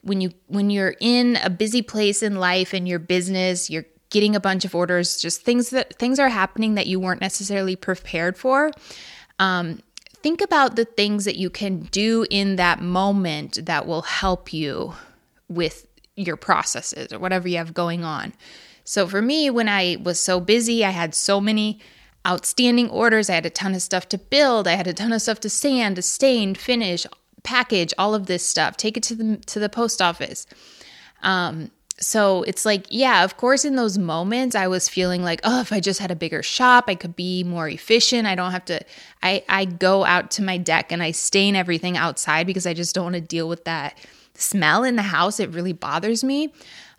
when 0.00 0.20
you 0.20 0.30
when 0.46 0.70
you're 0.70 0.94
in 1.00 1.36
a 1.42 1.50
busy 1.50 1.82
place 1.82 2.22
in 2.22 2.36
life 2.36 2.72
and 2.72 2.88
your 2.88 2.98
business, 2.98 3.68
you're 3.68 3.86
getting 4.14 4.36
a 4.36 4.40
bunch 4.40 4.64
of 4.64 4.76
orders, 4.76 5.20
just 5.20 5.42
things 5.42 5.70
that 5.70 5.98
things 5.98 6.20
are 6.20 6.28
happening 6.28 6.76
that 6.76 6.86
you 6.86 7.00
weren't 7.00 7.20
necessarily 7.20 7.74
prepared 7.74 8.38
for. 8.38 8.70
Um, 9.40 9.80
think 10.22 10.40
about 10.40 10.76
the 10.76 10.84
things 10.84 11.24
that 11.24 11.34
you 11.34 11.50
can 11.50 11.80
do 11.90 12.24
in 12.30 12.54
that 12.54 12.80
moment 12.80 13.66
that 13.66 13.88
will 13.88 14.02
help 14.02 14.52
you 14.52 14.94
with 15.48 15.88
your 16.14 16.36
processes 16.36 17.12
or 17.12 17.18
whatever 17.18 17.48
you 17.48 17.56
have 17.56 17.74
going 17.74 18.04
on. 18.04 18.32
So 18.84 19.08
for 19.08 19.20
me, 19.20 19.50
when 19.50 19.68
I 19.68 19.96
was 20.00 20.20
so 20.20 20.38
busy, 20.38 20.84
I 20.84 20.90
had 20.90 21.12
so 21.12 21.40
many 21.40 21.80
outstanding 22.24 22.88
orders. 22.90 23.28
I 23.28 23.34
had 23.34 23.46
a 23.46 23.50
ton 23.50 23.74
of 23.74 23.82
stuff 23.82 24.08
to 24.10 24.18
build. 24.18 24.68
I 24.68 24.76
had 24.76 24.86
a 24.86 24.94
ton 24.94 25.12
of 25.12 25.22
stuff 25.22 25.40
to 25.40 25.50
sand, 25.50 25.96
to 25.96 26.02
stain, 26.02 26.54
finish, 26.54 27.04
package, 27.42 27.92
all 27.98 28.14
of 28.14 28.26
this 28.26 28.46
stuff. 28.46 28.76
Take 28.76 28.96
it 28.96 29.02
to 29.04 29.16
the 29.16 29.36
to 29.46 29.58
the 29.58 29.68
post 29.68 30.00
office. 30.00 30.46
Um, 31.22 31.72
so 32.00 32.42
it's 32.42 32.64
like, 32.64 32.86
yeah, 32.88 33.24
of 33.24 33.36
course, 33.36 33.64
in 33.64 33.76
those 33.76 33.98
moments, 33.98 34.56
I 34.56 34.66
was 34.66 34.88
feeling 34.88 35.22
like, 35.22 35.40
oh, 35.44 35.60
if 35.60 35.72
I 35.72 35.78
just 35.78 36.00
had 36.00 36.10
a 36.10 36.16
bigger 36.16 36.42
shop, 36.42 36.84
I 36.88 36.96
could 36.96 37.14
be 37.14 37.44
more 37.44 37.68
efficient. 37.68 38.26
I 38.26 38.34
don't 38.34 38.50
have 38.50 38.64
to, 38.66 38.80
I, 39.22 39.44
I 39.48 39.64
go 39.64 40.04
out 40.04 40.32
to 40.32 40.42
my 40.42 40.58
deck 40.58 40.90
and 40.90 41.02
I 41.02 41.12
stain 41.12 41.54
everything 41.54 41.96
outside 41.96 42.46
because 42.46 42.66
I 42.66 42.74
just 42.74 42.94
don't 42.94 43.04
want 43.04 43.14
to 43.14 43.20
deal 43.20 43.48
with 43.48 43.64
that 43.64 43.96
smell 44.34 44.82
in 44.82 44.96
the 44.96 45.02
house. 45.02 45.38
It 45.38 45.50
really 45.50 45.72
bothers 45.72 46.24
me. 46.24 46.52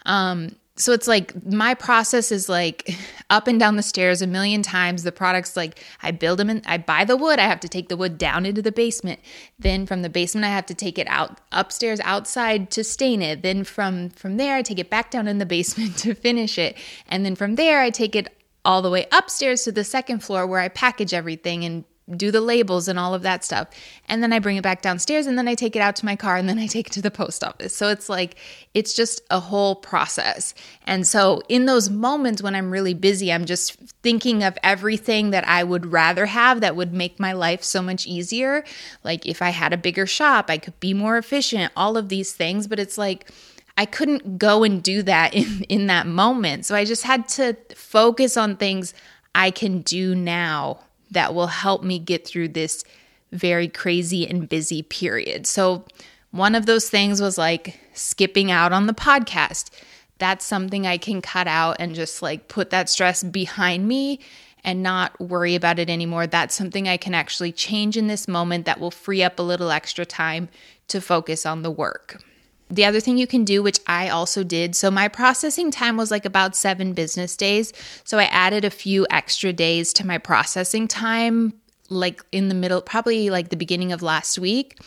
Um, 0.06 0.56
so 0.78 0.92
it's 0.92 1.08
like 1.08 1.46
my 1.46 1.74
process 1.74 2.32
is 2.32 2.50
like 2.50 2.94
up 3.30 3.48
and 3.48 3.60
down 3.60 3.78
the 3.78 3.84
stairs 3.84 4.22
a 4.22 4.28
million 4.28 4.62
times. 4.62 5.04
The 5.04 5.12
products 5.12 5.56
like 5.56 5.84
i 6.04 6.12
build 6.12 6.40
them 6.40 6.50
and 6.50 6.62
i 6.66 6.78
buy 6.78 7.06
the 7.06 7.18
wood 7.18 7.40
i 7.40 7.44
have 7.44 7.60
to 7.62 7.70
take 7.70 7.90
the 7.90 7.98
wood 7.98 8.18
down 8.18 8.46
into 8.46 8.62
the 8.62 8.72
basement. 8.72 9.20
Then 9.58 9.86
from 9.86 10.02
the 10.02 10.10
basement 10.10 10.46
i 10.46 10.50
have 10.50 10.66
to 10.68 10.74
take 10.74 11.00
it 11.00 11.08
out 11.08 11.40
upstairs 11.52 12.00
outside 12.02 12.72
to 12.72 12.84
stain 12.84 13.22
it. 13.22 13.42
Then 13.42 13.64
from 13.64 14.10
from 14.10 14.38
there 14.38 14.56
i 14.56 14.62
take 14.62 14.80
it 14.80 14.90
back 14.90 15.12
down 15.12 15.28
in 15.28 15.38
the 15.38 15.46
basement 15.46 15.98
to 16.00 16.14
finish 16.14 16.58
it. 16.58 16.78
And 17.08 17.26
then 17.26 17.36
from 17.36 17.56
there 17.56 17.82
i 17.82 17.90
take 17.90 18.16
it 18.16 18.28
all 18.66 18.82
the 18.82 18.90
way 18.90 19.06
upstairs 19.12 19.64
to 19.64 19.72
the 19.72 19.84
second 19.84 20.24
floor 20.24 20.46
where 20.46 20.60
i 20.60 20.68
package 20.68 21.14
everything 21.14 21.64
and 21.64 21.86
do 22.16 22.30
the 22.30 22.42
labels 22.42 22.88
and 22.88 23.00
all 23.00 23.14
of 23.16 23.24
that 23.24 23.44
stuff. 23.44 23.68
And 24.08 24.22
then 24.22 24.32
I 24.32 24.40
bring 24.40 24.58
it 24.58 24.64
back 24.64 24.82
downstairs 24.82 25.26
and 25.26 25.38
then 25.38 25.48
I 25.48 25.56
take 25.56 25.76
it 25.76 25.80
out 25.80 25.96
to 25.98 26.06
my 26.06 26.16
car 26.16 26.38
and 26.38 26.48
then 26.48 26.60
I 26.60 26.68
take 26.68 26.88
it 26.88 26.94
to 26.94 27.02
the 27.02 27.10
post 27.10 27.44
office. 27.44 27.76
So 27.76 27.90
it's 27.90 28.10
like, 28.10 28.36
it's 28.76 28.94
just 28.94 29.22
a 29.32 29.40
whole 29.40 29.76
process. 29.76 30.54
And 30.86 31.08
so 31.08 31.42
in 31.50 31.66
those 31.66 31.90
moments 31.90 32.44
when 32.44 32.54
I'm 32.54 32.70
really 32.70 32.94
busy, 32.94 33.34
I'm 33.34 33.46
just 33.46 33.74
thinking 34.04 34.44
of 34.44 34.58
everything 34.62 35.32
that 35.32 35.48
I 35.48 35.64
would 35.64 35.92
rather 35.92 36.28
have 36.28 36.62
that 36.62 36.76
would 36.76 36.94
make 36.94 37.20
my 37.20 37.34
life 37.34 37.64
so 37.64 37.82
much 37.82 38.06
easier. 38.06 38.64
Like 39.04 39.26
if 39.26 39.42
I 39.42 39.50
had 39.50 39.74
a 39.74 39.78
bigger 39.78 40.06
shop, 40.06 40.50
I 40.50 40.60
could 40.60 40.80
be 40.80 40.94
more 40.94 41.18
efficient, 41.18 41.74
all 41.76 41.98
of 41.98 42.10
these 42.10 42.34
things. 42.34 42.68
But 42.68 42.80
it's 42.80 43.00
like, 43.00 43.32
I 43.78 43.86
couldn't 43.86 44.38
go 44.38 44.64
and 44.64 44.82
do 44.82 45.02
that 45.04 45.34
in, 45.34 45.64
in 45.70 45.88
that 45.88 46.06
moment. 46.06 46.66
So 46.66 46.76
I 46.76 46.86
just 46.86 47.04
had 47.04 47.28
to 47.30 47.58
focus 47.76 48.38
on 48.38 48.58
things 48.58 48.94
I 49.34 49.52
can 49.52 49.82
do 49.82 50.14
now 50.16 50.85
that 51.16 51.34
will 51.34 51.48
help 51.48 51.82
me 51.82 51.98
get 51.98 52.28
through 52.28 52.50
this 52.50 52.84
very 53.32 53.68
crazy 53.68 54.28
and 54.28 54.48
busy 54.48 54.84
period. 54.84 55.48
So 55.48 55.86
one 56.32 56.56
of 56.56 56.66
those 56.66 56.90
things 56.90 57.22
was 57.22 57.38
like 57.38 57.80
skipping 57.94 58.52
out 58.52 58.74
on 58.74 58.88
the 58.88 58.94
podcast. 58.94 59.70
That's 60.18 60.46
something 60.46 60.86
I 60.86 60.98
can 60.98 61.22
cut 61.22 61.48
out 61.48 61.78
and 61.80 61.96
just 61.96 62.22
like 62.22 62.48
put 62.48 62.70
that 62.70 62.90
stress 62.90 63.24
behind 63.24 63.88
me 63.88 64.20
and 64.64 64.84
not 64.84 65.20
worry 65.20 65.56
about 65.56 65.80
it 65.80 65.90
anymore. 65.90 66.28
That's 66.28 66.56
something 66.56 66.88
I 66.88 66.98
can 66.98 67.14
actually 67.14 67.52
change 67.52 67.96
in 67.98 68.08
this 68.08 68.28
moment 68.28 68.66
that 68.66 68.80
will 68.80 68.92
free 68.92 69.24
up 69.24 69.40
a 69.40 69.44
little 69.44 69.72
extra 69.72 70.06
time 70.06 70.50
to 70.90 71.00
focus 71.00 71.46
on 71.46 71.62
the 71.62 71.72
work. 71.72 72.22
The 72.70 72.86
other 72.86 73.00
thing 73.00 73.18
you 73.18 73.28
can 73.28 73.46
do, 73.46 73.62
which 73.62 73.80
I 73.86 74.10
also 74.10 74.44
did, 74.44 74.76
so 74.76 74.90
my 74.90 75.08
processing 75.08 75.70
time 75.70 75.98
was 75.98 76.10
like 76.10 76.26
about 76.26 76.56
seven 76.56 76.94
business 76.94 77.38
days. 77.38 77.72
So 78.04 78.18
I 78.18 78.24
added 78.26 78.66
a 78.66 78.72
few 78.72 79.06
extra 79.12 79.54
days 79.54 79.94
to 79.94 80.08
my 80.08 80.18
processing 80.18 80.88
time, 80.88 81.54
like 81.90 82.24
in 82.32 82.50
the 82.50 82.56
middle, 82.56 82.82
probably 82.82 83.30
like 83.30 83.50
the 83.50 83.56
beginning 83.56 83.92
of 83.92 84.02
last 84.02 84.40
week. 84.40 84.80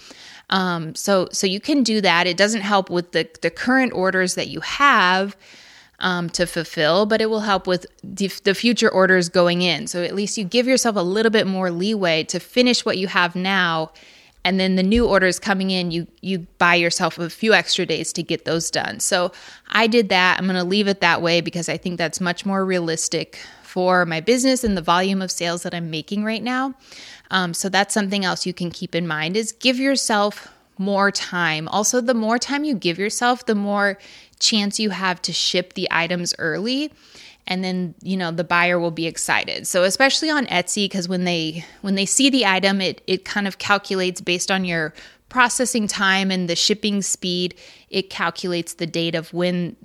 Um, 0.50 0.94
so 0.94 1.28
so 1.30 1.46
you 1.46 1.60
can 1.60 1.82
do 1.82 2.00
that. 2.00 2.26
It 2.26 2.36
doesn't 2.36 2.62
help 2.62 2.90
with 2.90 3.12
the 3.12 3.28
the 3.42 3.50
current 3.50 3.92
orders 3.92 4.34
that 4.34 4.48
you 4.48 4.60
have 4.60 5.36
um, 6.00 6.30
to 6.30 6.46
fulfill, 6.46 7.06
but 7.06 7.20
it 7.20 7.26
will 7.26 7.40
help 7.40 7.66
with 7.66 7.86
the, 8.02 8.28
the 8.44 8.54
future 8.54 8.88
orders 8.88 9.28
going 9.28 9.62
in. 9.62 9.86
So 9.86 10.02
at 10.02 10.14
least 10.14 10.38
you 10.38 10.44
give 10.44 10.66
yourself 10.66 10.96
a 10.96 11.02
little 11.02 11.30
bit 11.30 11.46
more 11.46 11.70
leeway 11.70 12.24
to 12.24 12.38
finish 12.38 12.84
what 12.84 12.98
you 12.98 13.08
have 13.08 13.34
now 13.34 13.92
and 14.48 14.58
then 14.58 14.76
the 14.76 14.82
new 14.82 15.06
orders 15.06 15.38
coming 15.38 15.70
in. 15.70 15.90
You 15.90 16.06
you 16.22 16.46
buy 16.56 16.74
yourself 16.74 17.18
a 17.18 17.28
few 17.28 17.52
extra 17.52 17.84
days 17.84 18.14
to 18.14 18.22
get 18.22 18.46
those 18.46 18.70
done. 18.70 18.98
So 18.98 19.30
i 19.68 19.86
did 19.86 20.08
that. 20.08 20.38
I'm 20.38 20.46
going 20.46 20.56
to 20.56 20.64
leave 20.64 20.88
it 20.88 21.00
that 21.02 21.20
way 21.20 21.42
because 21.42 21.68
i 21.68 21.76
think 21.76 21.98
that's 21.98 22.20
much 22.20 22.46
more 22.46 22.64
realistic 22.64 23.38
for 23.62 24.06
my 24.06 24.20
business 24.20 24.64
and 24.64 24.74
the 24.74 24.82
volume 24.82 25.20
of 25.20 25.30
sales 25.30 25.62
that 25.64 25.74
i'm 25.74 25.90
making 25.90 26.24
right 26.24 26.42
now. 26.42 26.74
Um, 27.30 27.52
so 27.52 27.68
that's 27.68 27.92
something 27.92 28.24
else 28.24 28.46
you 28.46 28.54
can 28.54 28.70
keep 28.70 28.94
in 28.94 29.06
mind 29.06 29.36
is 29.36 29.52
give 29.52 29.78
yourself 29.78 30.48
more 30.78 31.10
time. 31.10 31.68
Also 31.68 32.00
the 32.00 32.14
more 32.14 32.38
time 32.38 32.64
you 32.64 32.74
give 32.74 32.98
yourself 32.98 33.44
the 33.44 33.54
more 33.54 33.98
chance 34.40 34.80
you 34.80 34.90
have 34.90 35.20
to 35.20 35.32
ship 35.32 35.74
the 35.74 35.88
items 35.90 36.34
early 36.38 36.90
and 37.48 37.64
then 37.64 37.94
you 38.02 38.16
know 38.16 38.30
the 38.30 38.44
buyer 38.44 38.78
will 38.78 38.92
be 38.92 39.06
excited. 39.06 39.66
So 39.66 39.82
especially 39.82 40.30
on 40.30 40.46
etsy 40.46 40.84
because 40.84 41.08
when 41.08 41.24
they 41.24 41.64
when 41.80 41.96
they 41.96 42.06
see 42.06 42.30
the 42.30 42.46
item 42.46 42.80
it 42.80 43.02
it 43.08 43.24
kind 43.24 43.48
of 43.48 43.58
calculates 43.58 44.20
based 44.20 44.50
on 44.52 44.64
your 44.64 44.94
processing 45.28 45.86
time 45.86 46.30
and 46.30 46.48
the 46.48 46.56
shipping 46.56 47.02
speed. 47.02 47.54
It 47.90 48.10
calculates 48.10 48.74
the 48.74 48.86
date 48.86 49.14
of 49.14 49.32
when 49.34 49.76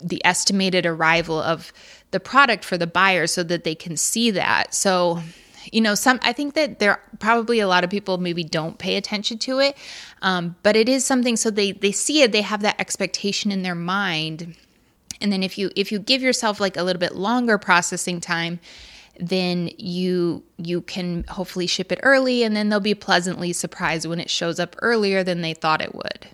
the 0.00 0.24
estimated 0.24 0.86
arrival 0.86 1.40
of 1.40 1.72
the 2.10 2.20
product 2.20 2.64
for 2.64 2.76
the 2.76 2.86
buyer 2.86 3.26
so 3.26 3.42
that 3.44 3.64
they 3.64 3.74
can 3.74 3.96
see 3.96 4.30
that. 4.32 4.74
So 4.74 5.22
you 5.70 5.80
know 5.80 5.94
some 5.94 6.18
i 6.22 6.32
think 6.32 6.54
that 6.54 6.80
there 6.80 7.00
probably 7.20 7.60
a 7.60 7.68
lot 7.68 7.84
of 7.84 7.90
people 7.90 8.18
maybe 8.18 8.42
don't 8.42 8.78
pay 8.78 8.96
attention 8.96 9.38
to 9.38 9.60
it 9.60 9.76
um, 10.20 10.56
but 10.64 10.74
it 10.74 10.88
is 10.88 11.06
something 11.06 11.36
so 11.36 11.50
they 11.50 11.70
they 11.70 11.92
see 11.92 12.22
it 12.22 12.32
they 12.32 12.42
have 12.42 12.62
that 12.62 12.80
expectation 12.80 13.52
in 13.52 13.62
their 13.62 13.76
mind 13.76 14.56
and 15.22 15.32
then 15.32 15.42
if 15.42 15.56
you 15.56 15.70
if 15.76 15.92
you 15.92 15.98
give 15.98 16.20
yourself 16.22 16.60
like 16.60 16.76
a 16.76 16.82
little 16.82 17.00
bit 17.00 17.14
longer 17.14 17.56
processing 17.58 18.20
time 18.20 18.58
then 19.18 19.70
you 19.78 20.42
you 20.56 20.80
can 20.80 21.24
hopefully 21.28 21.66
ship 21.66 21.92
it 21.92 22.00
early 22.02 22.42
and 22.42 22.56
then 22.56 22.68
they'll 22.68 22.80
be 22.80 22.94
pleasantly 22.94 23.52
surprised 23.52 24.06
when 24.06 24.20
it 24.20 24.30
shows 24.30 24.58
up 24.58 24.74
earlier 24.80 25.22
than 25.22 25.42
they 25.42 25.54
thought 25.54 25.82
it 25.82 25.94
would. 25.94 26.28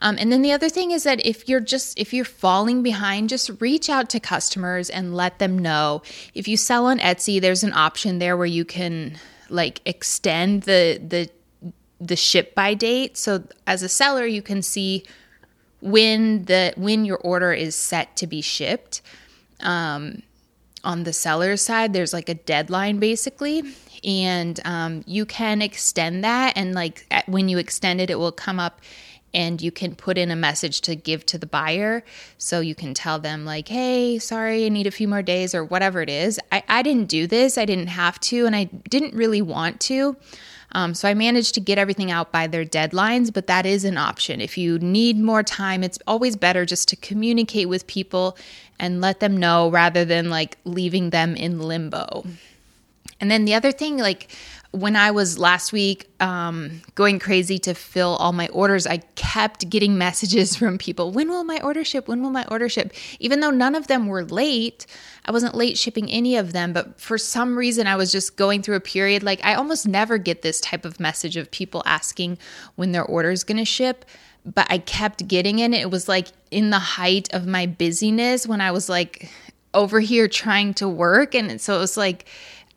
Um, 0.00 0.16
and 0.18 0.30
then 0.30 0.42
the 0.42 0.52
other 0.52 0.68
thing 0.68 0.92
is 0.92 1.02
that 1.04 1.24
if 1.26 1.48
you're 1.48 1.60
just 1.60 1.98
if 1.98 2.12
you're 2.12 2.24
falling 2.24 2.82
behind 2.82 3.28
just 3.28 3.50
reach 3.60 3.88
out 3.88 4.08
to 4.10 4.20
customers 4.20 4.90
and 4.90 5.14
let 5.14 5.38
them 5.38 5.58
know. 5.58 6.02
If 6.34 6.48
you 6.48 6.56
sell 6.56 6.86
on 6.86 6.98
etsy 6.98 7.40
there's 7.40 7.64
an 7.64 7.72
option 7.72 8.18
there 8.18 8.36
where 8.36 8.46
you 8.46 8.64
can 8.64 9.18
like 9.48 9.80
extend 9.84 10.62
the 10.62 11.00
the 11.06 11.30
the 12.00 12.16
ship 12.16 12.54
by 12.54 12.74
date. 12.74 13.16
So 13.16 13.44
as 13.66 13.82
a 13.82 13.88
seller 13.88 14.26
you 14.26 14.42
can 14.42 14.62
see 14.62 15.04
when 15.80 16.44
the 16.44 16.72
when 16.76 17.04
your 17.04 17.18
order 17.18 17.52
is 17.52 17.74
set 17.74 18.16
to 18.16 18.26
be 18.26 18.40
shipped 18.40 19.00
um, 19.60 20.22
on 20.84 21.04
the 21.04 21.12
seller's 21.12 21.62
side 21.62 21.92
there's 21.92 22.12
like 22.12 22.28
a 22.28 22.34
deadline 22.34 22.98
basically. 22.98 23.62
And 24.04 24.60
um, 24.64 25.02
you 25.08 25.26
can 25.26 25.60
extend 25.60 26.22
that 26.22 26.56
and 26.56 26.72
like 26.72 27.04
at, 27.10 27.28
when 27.28 27.48
you 27.48 27.58
extend 27.58 28.00
it 28.00 28.10
it 28.10 28.18
will 28.18 28.32
come 28.32 28.60
up 28.60 28.80
and 29.34 29.60
you 29.60 29.70
can 29.70 29.94
put 29.94 30.16
in 30.16 30.30
a 30.30 30.36
message 30.36 30.80
to 30.82 30.96
give 30.96 31.26
to 31.26 31.36
the 31.36 31.46
buyer. 31.46 32.02
So 32.38 32.60
you 32.60 32.74
can 32.74 32.94
tell 32.94 33.18
them 33.18 33.44
like 33.44 33.68
hey 33.68 34.18
sorry 34.18 34.66
i 34.66 34.68
need 34.68 34.86
a 34.86 34.92
few 34.92 35.08
more 35.08 35.22
days 35.22 35.54
or 35.54 35.64
whatever 35.64 36.00
it 36.02 36.10
is. 36.10 36.40
I, 36.50 36.62
I 36.68 36.82
didn't 36.82 37.08
do 37.08 37.26
this. 37.26 37.58
I 37.58 37.64
didn't 37.64 37.88
have 37.88 38.18
to 38.20 38.46
and 38.46 38.56
i 38.56 38.64
didn't 38.64 39.14
really 39.14 39.42
want 39.42 39.80
to 39.82 40.16
um, 40.72 40.94
so 40.94 41.08
I 41.08 41.14
managed 41.14 41.54
to 41.54 41.60
get 41.60 41.78
everything 41.78 42.10
out 42.10 42.30
by 42.30 42.46
their 42.46 42.64
deadlines, 42.64 43.32
but 43.32 43.46
that 43.46 43.64
is 43.64 43.84
an 43.84 43.96
option. 43.96 44.40
If 44.40 44.58
you 44.58 44.78
need 44.78 45.18
more 45.18 45.42
time, 45.42 45.82
it's 45.82 45.98
always 46.06 46.36
better 46.36 46.66
just 46.66 46.88
to 46.88 46.96
communicate 46.96 47.68
with 47.68 47.86
people 47.86 48.36
and 48.78 49.00
let 49.00 49.20
them 49.20 49.36
know 49.36 49.70
rather 49.70 50.04
than 50.04 50.30
like 50.30 50.58
leaving 50.64 51.10
them 51.10 51.34
in 51.34 51.60
limbo. 51.60 52.24
And 53.20 53.30
then 53.30 53.46
the 53.46 53.54
other 53.54 53.72
thing, 53.72 53.98
like 53.98 54.30
when 54.80 54.96
I 54.96 55.10
was 55.10 55.38
last 55.38 55.72
week 55.72 56.08
um, 56.20 56.82
going 56.94 57.18
crazy 57.18 57.58
to 57.60 57.74
fill 57.74 58.16
all 58.16 58.32
my 58.32 58.48
orders, 58.48 58.86
I 58.86 58.98
kept 59.16 59.68
getting 59.68 59.98
messages 59.98 60.56
from 60.58 60.78
people 60.78 61.10
When 61.10 61.28
will 61.28 61.44
my 61.44 61.60
order 61.60 61.84
ship? 61.84 62.08
When 62.08 62.22
will 62.22 62.30
my 62.30 62.44
order 62.50 62.68
ship? 62.68 62.92
Even 63.18 63.40
though 63.40 63.50
none 63.50 63.74
of 63.74 63.86
them 63.86 64.06
were 64.06 64.24
late, 64.24 64.86
I 65.24 65.32
wasn't 65.32 65.54
late 65.54 65.76
shipping 65.76 66.10
any 66.10 66.36
of 66.36 66.52
them. 66.52 66.72
But 66.72 67.00
for 67.00 67.18
some 67.18 67.56
reason, 67.56 67.86
I 67.86 67.96
was 67.96 68.12
just 68.12 68.36
going 68.36 68.62
through 68.62 68.76
a 68.76 68.80
period 68.80 69.22
like 69.22 69.44
I 69.44 69.54
almost 69.54 69.86
never 69.86 70.18
get 70.18 70.42
this 70.42 70.60
type 70.60 70.84
of 70.84 71.00
message 71.00 71.36
of 71.36 71.50
people 71.50 71.82
asking 71.84 72.38
when 72.76 72.92
their 72.92 73.04
order 73.04 73.30
is 73.30 73.44
going 73.44 73.58
to 73.58 73.64
ship. 73.64 74.04
But 74.44 74.66
I 74.70 74.78
kept 74.78 75.28
getting 75.28 75.58
it. 75.58 75.72
It 75.74 75.90
was 75.90 76.08
like 76.08 76.28
in 76.50 76.70
the 76.70 76.78
height 76.78 77.32
of 77.34 77.46
my 77.46 77.66
busyness 77.66 78.46
when 78.46 78.60
I 78.60 78.70
was 78.70 78.88
like 78.88 79.28
over 79.74 80.00
here 80.00 80.28
trying 80.28 80.74
to 80.74 80.88
work. 80.88 81.34
And 81.34 81.60
so 81.60 81.76
it 81.76 81.78
was 81.78 81.96
like, 81.96 82.26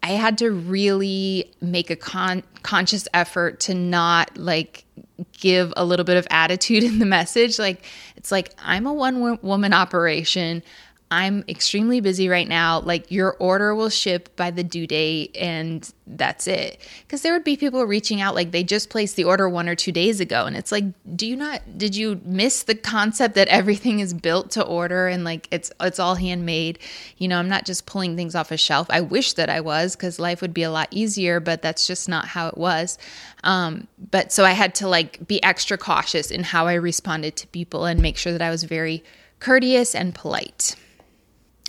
I 0.03 0.11
had 0.11 0.37
to 0.39 0.49
really 0.49 1.51
make 1.61 1.89
a 1.89 1.95
con- 1.95 2.43
conscious 2.63 3.07
effort 3.13 3.59
to 3.61 3.73
not 3.73 4.35
like 4.37 4.85
give 5.33 5.73
a 5.77 5.85
little 5.85 6.03
bit 6.03 6.17
of 6.17 6.27
attitude 6.31 6.83
in 6.83 6.99
the 6.99 7.05
message. 7.05 7.59
Like, 7.59 7.85
it's 8.15 8.31
like, 8.31 8.53
I'm 8.63 8.85
a 8.85 8.93
one 8.93 9.39
woman 9.41 9.73
operation. 9.73 10.63
I'm 11.11 11.43
extremely 11.49 11.99
busy 11.99 12.29
right 12.29 12.47
now. 12.47 12.79
Like, 12.79 13.11
your 13.11 13.35
order 13.37 13.75
will 13.75 13.89
ship 13.89 14.33
by 14.37 14.49
the 14.49 14.63
due 14.63 14.87
date, 14.87 15.35
and 15.37 15.87
that's 16.07 16.47
it. 16.47 16.79
Because 17.01 17.21
there 17.21 17.33
would 17.33 17.43
be 17.43 17.57
people 17.57 17.83
reaching 17.83 18.21
out, 18.21 18.33
like, 18.33 18.51
they 18.51 18.63
just 18.63 18.89
placed 18.89 19.17
the 19.17 19.25
order 19.25 19.49
one 19.49 19.67
or 19.67 19.75
two 19.75 19.91
days 19.91 20.21
ago. 20.21 20.45
And 20.45 20.55
it's 20.55 20.71
like, 20.71 20.85
do 21.17 21.27
you 21.27 21.35
not, 21.35 21.77
did 21.77 21.97
you 21.97 22.21
miss 22.23 22.63
the 22.63 22.75
concept 22.75 23.35
that 23.35 23.49
everything 23.49 23.99
is 23.99 24.13
built 24.13 24.51
to 24.51 24.63
order 24.63 25.07
and 25.07 25.25
like 25.25 25.49
it's, 25.51 25.69
it's 25.81 25.99
all 25.99 26.15
handmade? 26.15 26.79
You 27.17 27.27
know, 27.27 27.37
I'm 27.37 27.49
not 27.49 27.65
just 27.65 27.85
pulling 27.85 28.15
things 28.15 28.33
off 28.33 28.49
a 28.49 28.57
shelf. 28.57 28.87
I 28.89 29.01
wish 29.01 29.33
that 29.33 29.49
I 29.49 29.59
was 29.59 29.97
because 29.97 30.17
life 30.17 30.41
would 30.41 30.53
be 30.53 30.63
a 30.63 30.71
lot 30.71 30.87
easier, 30.91 31.41
but 31.41 31.61
that's 31.61 31.87
just 31.87 32.07
not 32.07 32.25
how 32.25 32.47
it 32.47 32.57
was. 32.57 32.97
Um, 33.43 33.87
but 34.11 34.31
so 34.31 34.45
I 34.45 34.51
had 34.51 34.75
to 34.75 34.87
like 34.87 35.27
be 35.27 35.43
extra 35.43 35.77
cautious 35.77 36.31
in 36.31 36.43
how 36.43 36.67
I 36.67 36.75
responded 36.75 37.35
to 37.35 37.47
people 37.47 37.83
and 37.83 38.01
make 38.01 38.15
sure 38.15 38.31
that 38.31 38.41
I 38.41 38.49
was 38.49 38.63
very 38.63 39.03
courteous 39.39 39.93
and 39.93 40.15
polite. 40.15 40.77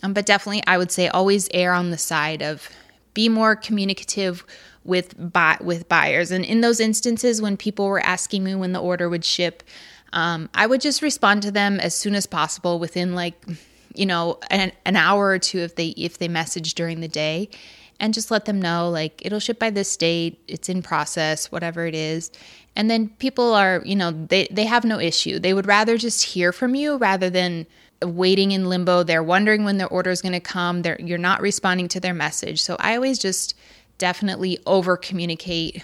Um, 0.02 0.12
but 0.12 0.26
definitely, 0.26 0.62
I 0.66 0.78
would 0.78 0.90
say 0.90 1.08
always 1.08 1.48
err 1.54 1.72
on 1.72 1.90
the 1.90 1.98
side 1.98 2.42
of 2.42 2.68
be 3.14 3.28
more 3.28 3.54
communicative 3.54 4.44
with 4.84 5.32
buy, 5.32 5.58
with 5.60 5.88
buyers. 5.88 6.30
And 6.30 6.44
in 6.44 6.60
those 6.60 6.80
instances, 6.80 7.40
when 7.40 7.56
people 7.56 7.86
were 7.86 8.00
asking 8.00 8.44
me 8.44 8.54
when 8.54 8.72
the 8.72 8.80
order 8.80 9.08
would 9.08 9.24
ship, 9.24 9.62
um, 10.12 10.48
I 10.54 10.66
would 10.66 10.80
just 10.80 11.02
respond 11.02 11.42
to 11.42 11.50
them 11.50 11.80
as 11.80 11.94
soon 11.94 12.14
as 12.14 12.26
possible 12.26 12.78
within 12.78 13.14
like 13.14 13.34
you 13.94 14.06
know 14.06 14.38
an, 14.50 14.72
an 14.84 14.96
hour 14.96 15.28
or 15.28 15.38
two 15.38 15.58
if 15.58 15.76
they 15.76 15.88
if 15.88 16.18
they 16.18 16.28
message 16.28 16.74
during 16.74 17.00
the 17.00 17.08
day 17.08 17.50
and 18.00 18.12
just 18.12 18.30
let 18.30 18.46
them 18.46 18.60
know 18.60 18.90
like 18.90 19.22
it'll 19.24 19.38
ship 19.38 19.58
by 19.58 19.70
this 19.70 19.96
date. 19.96 20.42
It's 20.48 20.68
in 20.68 20.82
process 20.82 21.52
whatever 21.52 21.86
it 21.86 21.94
is. 21.94 22.30
And 22.74 22.90
then 22.90 23.10
people 23.18 23.54
are 23.54 23.82
you 23.84 23.96
know 23.96 24.10
they 24.10 24.48
they 24.50 24.64
have 24.64 24.84
no 24.84 24.98
issue. 24.98 25.38
They 25.38 25.54
would 25.54 25.66
rather 25.66 25.96
just 25.96 26.24
hear 26.24 26.52
from 26.52 26.74
you 26.74 26.96
rather 26.96 27.30
than 27.30 27.66
waiting 28.04 28.52
in 28.52 28.68
limbo. 28.68 29.02
They're 29.02 29.22
wondering 29.22 29.64
when 29.64 29.78
their 29.78 29.88
order 29.88 30.10
is 30.10 30.22
going 30.22 30.32
to 30.32 30.40
come. 30.40 30.82
They're, 30.82 31.00
you're 31.00 31.18
not 31.18 31.40
responding 31.40 31.88
to 31.88 32.00
their 32.00 32.14
message. 32.14 32.62
So 32.62 32.76
I 32.78 32.94
always 32.94 33.18
just 33.18 33.54
definitely 33.98 34.58
over 34.66 34.96
communicate 34.96 35.82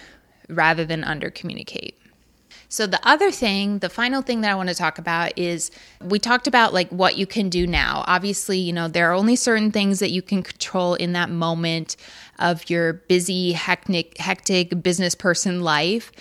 rather 0.49 0.85
than 0.85 1.03
under 1.03 1.29
communicate. 1.29 1.95
So 2.71 2.85
the 2.85 2.99
other 3.07 3.31
thing, 3.31 3.79
the 3.79 3.89
final 3.89 4.21
thing 4.21 4.41
that 4.41 4.51
I 4.51 4.55
want 4.55 4.69
to 4.69 4.75
talk 4.75 4.99
about 4.99 5.37
is 5.37 5.71
we 6.01 6.19
talked 6.19 6.45
about 6.45 6.71
like 6.71 6.89
what 6.89 7.17
you 7.17 7.25
can 7.25 7.49
do 7.49 7.65
now. 7.65 8.03
Obviously, 8.05 8.59
you 8.59 8.71
know, 8.71 8.87
there 8.87 9.09
are 9.09 9.13
only 9.13 9.35
certain 9.35 9.71
things 9.71 9.97
that 9.99 10.11
you 10.11 10.21
can 10.21 10.43
control 10.43 10.93
in 10.93 11.13
that 11.13 11.31
moment 11.31 11.97
of 12.37 12.69
your 12.69 12.93
busy, 12.93 13.53
hectic, 13.53 14.19
hectic 14.19 14.83
business 14.83 15.15
person 15.15 15.61
life. 15.61 16.11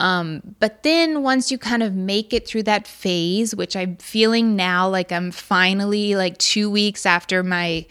Um, 0.00 0.56
but 0.58 0.82
then 0.82 1.22
once 1.22 1.50
you 1.50 1.58
kind 1.58 1.82
of 1.82 1.94
make 1.94 2.32
it 2.32 2.46
through 2.46 2.64
that 2.64 2.86
phase, 2.86 3.54
which 3.54 3.76
I'm 3.76 3.96
feeling 3.96 4.56
now 4.56 4.88
like 4.88 5.12
I'm 5.12 5.30
finally 5.30 6.16
like 6.16 6.36
two 6.38 6.68
weeks 6.68 7.06
after 7.06 7.42
my 7.42 7.86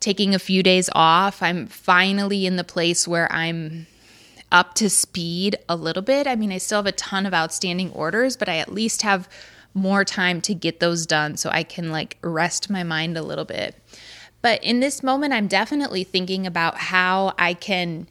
taking 0.00 0.34
a 0.34 0.38
few 0.38 0.62
days 0.62 0.88
off, 0.94 1.42
I'm 1.42 1.66
finally 1.66 2.46
in 2.46 2.56
the 2.56 2.64
place 2.64 3.06
where 3.06 3.30
I'm 3.30 3.86
up 4.52 4.74
to 4.74 4.88
speed 4.88 5.56
a 5.68 5.76
little 5.76 6.02
bit. 6.02 6.26
I 6.26 6.36
mean, 6.36 6.52
I 6.52 6.58
still 6.58 6.78
have 6.78 6.86
a 6.86 6.92
ton 6.92 7.26
of 7.26 7.34
outstanding 7.34 7.90
orders, 7.92 8.36
but 8.36 8.48
I 8.48 8.58
at 8.58 8.72
least 8.72 9.02
have 9.02 9.28
more 9.74 10.04
time 10.04 10.40
to 10.42 10.54
get 10.54 10.80
those 10.80 11.04
done 11.04 11.36
so 11.36 11.50
I 11.50 11.64
can 11.64 11.90
like 11.90 12.16
rest 12.22 12.70
my 12.70 12.84
mind 12.84 13.18
a 13.18 13.22
little 13.22 13.44
bit. 13.44 13.74
But 14.40 14.62
in 14.62 14.80
this 14.80 15.02
moment, 15.02 15.32
I'm 15.32 15.48
definitely 15.48 16.04
thinking 16.04 16.46
about 16.46 16.76
how 16.76 17.32
I 17.38 17.54
can 17.54 18.06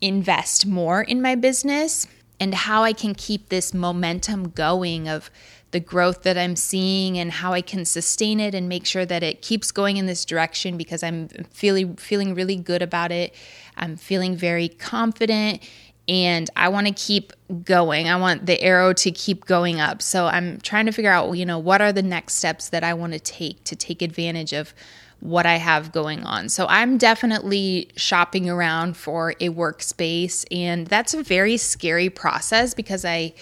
invest 0.00 0.66
more 0.66 1.02
in 1.02 1.20
my 1.20 1.34
business 1.34 2.06
and 2.40 2.54
how 2.54 2.82
I 2.82 2.92
can 2.92 3.14
keep 3.14 3.48
this 3.48 3.72
momentum 3.72 4.50
going 4.50 5.08
of 5.08 5.30
the 5.70 5.80
growth 5.80 6.22
that 6.22 6.38
I'm 6.38 6.54
seeing 6.54 7.18
and 7.18 7.32
how 7.32 7.52
I 7.52 7.60
can 7.60 7.84
sustain 7.84 8.38
it 8.38 8.54
and 8.54 8.68
make 8.68 8.86
sure 8.86 9.04
that 9.04 9.22
it 9.22 9.42
keeps 9.42 9.72
going 9.72 9.96
in 9.96 10.06
this 10.06 10.24
direction 10.24 10.76
because 10.76 11.02
I'm 11.02 11.28
feeling 11.50 11.96
feeling 11.96 12.34
really 12.34 12.56
good 12.56 12.80
about 12.80 13.10
it. 13.10 13.34
I'm 13.76 13.96
feeling 13.96 14.36
very 14.36 14.68
confident 14.68 15.68
and 16.06 16.50
I 16.54 16.68
want 16.68 16.86
to 16.86 16.92
keep 16.92 17.32
going. 17.64 18.08
I 18.08 18.16
want 18.16 18.46
the 18.46 18.60
arrow 18.60 18.92
to 18.92 19.10
keep 19.10 19.46
going 19.46 19.80
up. 19.80 20.02
So 20.02 20.26
I'm 20.26 20.60
trying 20.60 20.86
to 20.86 20.92
figure 20.92 21.10
out, 21.10 21.32
you 21.32 21.46
know, 21.46 21.58
what 21.58 21.80
are 21.80 21.92
the 21.92 22.02
next 22.02 22.34
steps 22.34 22.68
that 22.68 22.84
I 22.84 22.94
want 22.94 23.14
to 23.14 23.18
take 23.18 23.64
to 23.64 23.74
take 23.74 24.02
advantage 24.02 24.52
of 24.52 24.74
what 25.20 25.46
I 25.46 25.56
have 25.56 25.92
going 25.92 26.22
on. 26.24 26.48
So 26.48 26.66
I'm 26.68 26.98
definitely 26.98 27.90
shopping 27.96 28.48
around 28.48 28.96
for 28.96 29.30
a 29.40 29.48
workspace 29.48 30.44
and 30.50 30.86
that's 30.86 31.14
a 31.14 31.22
very 31.22 31.56
scary 31.56 32.10
process 32.10 32.74
because 32.74 33.04
I 33.04 33.34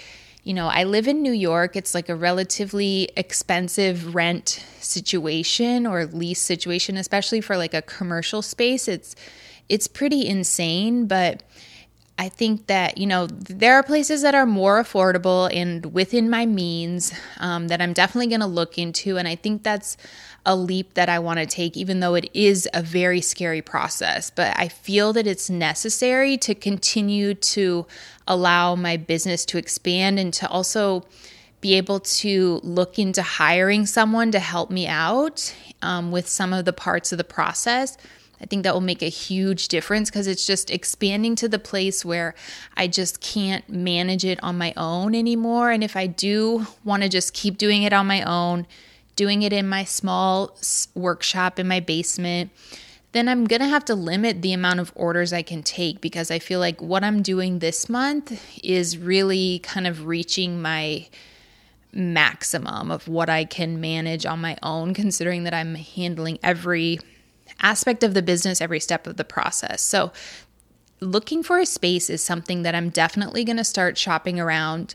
you 0.44 0.54
know, 0.54 0.66
I 0.66 0.82
live 0.84 1.06
in 1.06 1.22
New 1.22 1.32
York. 1.32 1.76
It's 1.76 1.94
like 1.94 2.08
a 2.08 2.16
relatively 2.16 3.10
expensive 3.16 4.14
rent 4.14 4.64
situation 4.80 5.86
or 5.86 6.06
lease 6.06 6.40
situation, 6.40 6.96
especially 6.96 7.40
for 7.40 7.56
like 7.56 7.74
a 7.74 7.82
commercial 7.82 8.42
space. 8.42 8.88
It's 8.88 9.14
it's 9.68 9.86
pretty 9.86 10.26
insane, 10.26 11.06
but 11.06 11.44
I 12.22 12.28
think 12.28 12.68
that, 12.68 12.98
you 12.98 13.06
know, 13.08 13.26
there 13.26 13.74
are 13.74 13.82
places 13.82 14.22
that 14.22 14.32
are 14.32 14.46
more 14.46 14.80
affordable 14.80 15.52
and 15.52 15.92
within 15.92 16.30
my 16.30 16.46
means 16.46 17.12
um, 17.40 17.66
that 17.66 17.82
I'm 17.82 17.92
definitely 17.92 18.28
going 18.28 18.42
to 18.42 18.46
look 18.46 18.78
into. 18.78 19.18
And 19.18 19.26
I 19.26 19.34
think 19.34 19.64
that's 19.64 19.96
a 20.46 20.54
leap 20.54 20.94
that 20.94 21.08
I 21.08 21.18
want 21.18 21.40
to 21.40 21.46
take, 21.46 21.76
even 21.76 21.98
though 21.98 22.14
it 22.14 22.30
is 22.32 22.68
a 22.72 22.80
very 22.80 23.20
scary 23.20 23.60
process. 23.60 24.30
But 24.30 24.56
I 24.56 24.68
feel 24.68 25.12
that 25.14 25.26
it's 25.26 25.50
necessary 25.50 26.38
to 26.38 26.54
continue 26.54 27.34
to 27.34 27.88
allow 28.28 28.76
my 28.76 28.96
business 28.96 29.44
to 29.46 29.58
expand 29.58 30.20
and 30.20 30.32
to 30.34 30.48
also 30.48 31.04
be 31.60 31.74
able 31.74 31.98
to 31.98 32.60
look 32.62 33.00
into 33.00 33.22
hiring 33.22 33.84
someone 33.84 34.30
to 34.30 34.38
help 34.38 34.70
me 34.70 34.86
out 34.86 35.52
um, 35.82 36.12
with 36.12 36.28
some 36.28 36.52
of 36.52 36.66
the 36.66 36.72
parts 36.72 37.10
of 37.10 37.18
the 37.18 37.24
process. 37.24 37.98
I 38.42 38.46
think 38.46 38.64
that 38.64 38.74
will 38.74 38.80
make 38.80 39.02
a 39.02 39.08
huge 39.08 39.68
difference 39.68 40.10
because 40.10 40.26
it's 40.26 40.44
just 40.44 40.70
expanding 40.70 41.36
to 41.36 41.48
the 41.48 41.60
place 41.60 42.04
where 42.04 42.34
I 42.76 42.88
just 42.88 43.20
can't 43.20 43.68
manage 43.68 44.24
it 44.24 44.42
on 44.42 44.58
my 44.58 44.74
own 44.76 45.14
anymore. 45.14 45.70
And 45.70 45.84
if 45.84 45.96
I 45.96 46.08
do 46.08 46.66
want 46.84 47.04
to 47.04 47.08
just 47.08 47.34
keep 47.34 47.56
doing 47.56 47.84
it 47.84 47.92
on 47.92 48.06
my 48.06 48.22
own, 48.22 48.66
doing 49.14 49.42
it 49.42 49.52
in 49.52 49.68
my 49.68 49.84
small 49.84 50.58
workshop 50.94 51.58
in 51.58 51.68
my 51.68 51.78
basement, 51.78 52.50
then 53.12 53.28
I'm 53.28 53.44
going 53.44 53.60
to 53.60 53.68
have 53.68 53.84
to 53.84 53.94
limit 53.94 54.42
the 54.42 54.54
amount 54.54 54.80
of 54.80 54.90
orders 54.96 55.32
I 55.32 55.42
can 55.42 55.62
take 55.62 56.00
because 56.00 56.30
I 56.30 56.38
feel 56.38 56.58
like 56.58 56.80
what 56.82 57.04
I'm 57.04 57.22
doing 57.22 57.58
this 57.60 57.88
month 57.88 58.42
is 58.64 58.98
really 58.98 59.60
kind 59.60 59.86
of 59.86 60.06
reaching 60.06 60.60
my 60.60 61.06
maximum 61.92 62.90
of 62.90 63.06
what 63.06 63.28
I 63.28 63.44
can 63.44 63.80
manage 63.80 64.24
on 64.24 64.40
my 64.40 64.56
own, 64.62 64.94
considering 64.94 65.44
that 65.44 65.54
I'm 65.54 65.74
handling 65.74 66.38
every 66.42 66.98
aspect 67.62 68.02
of 68.02 68.14
the 68.14 68.22
business, 68.22 68.60
every 68.60 68.80
step 68.80 69.06
of 69.06 69.16
the 69.16 69.24
process. 69.24 69.80
So, 69.82 70.12
looking 71.00 71.42
for 71.42 71.58
a 71.58 71.66
space 71.66 72.08
is 72.08 72.22
something 72.22 72.62
that 72.62 72.74
I'm 72.74 72.90
definitely 72.90 73.44
going 73.44 73.56
to 73.56 73.64
start 73.64 73.98
shopping 73.98 74.38
around 74.38 74.94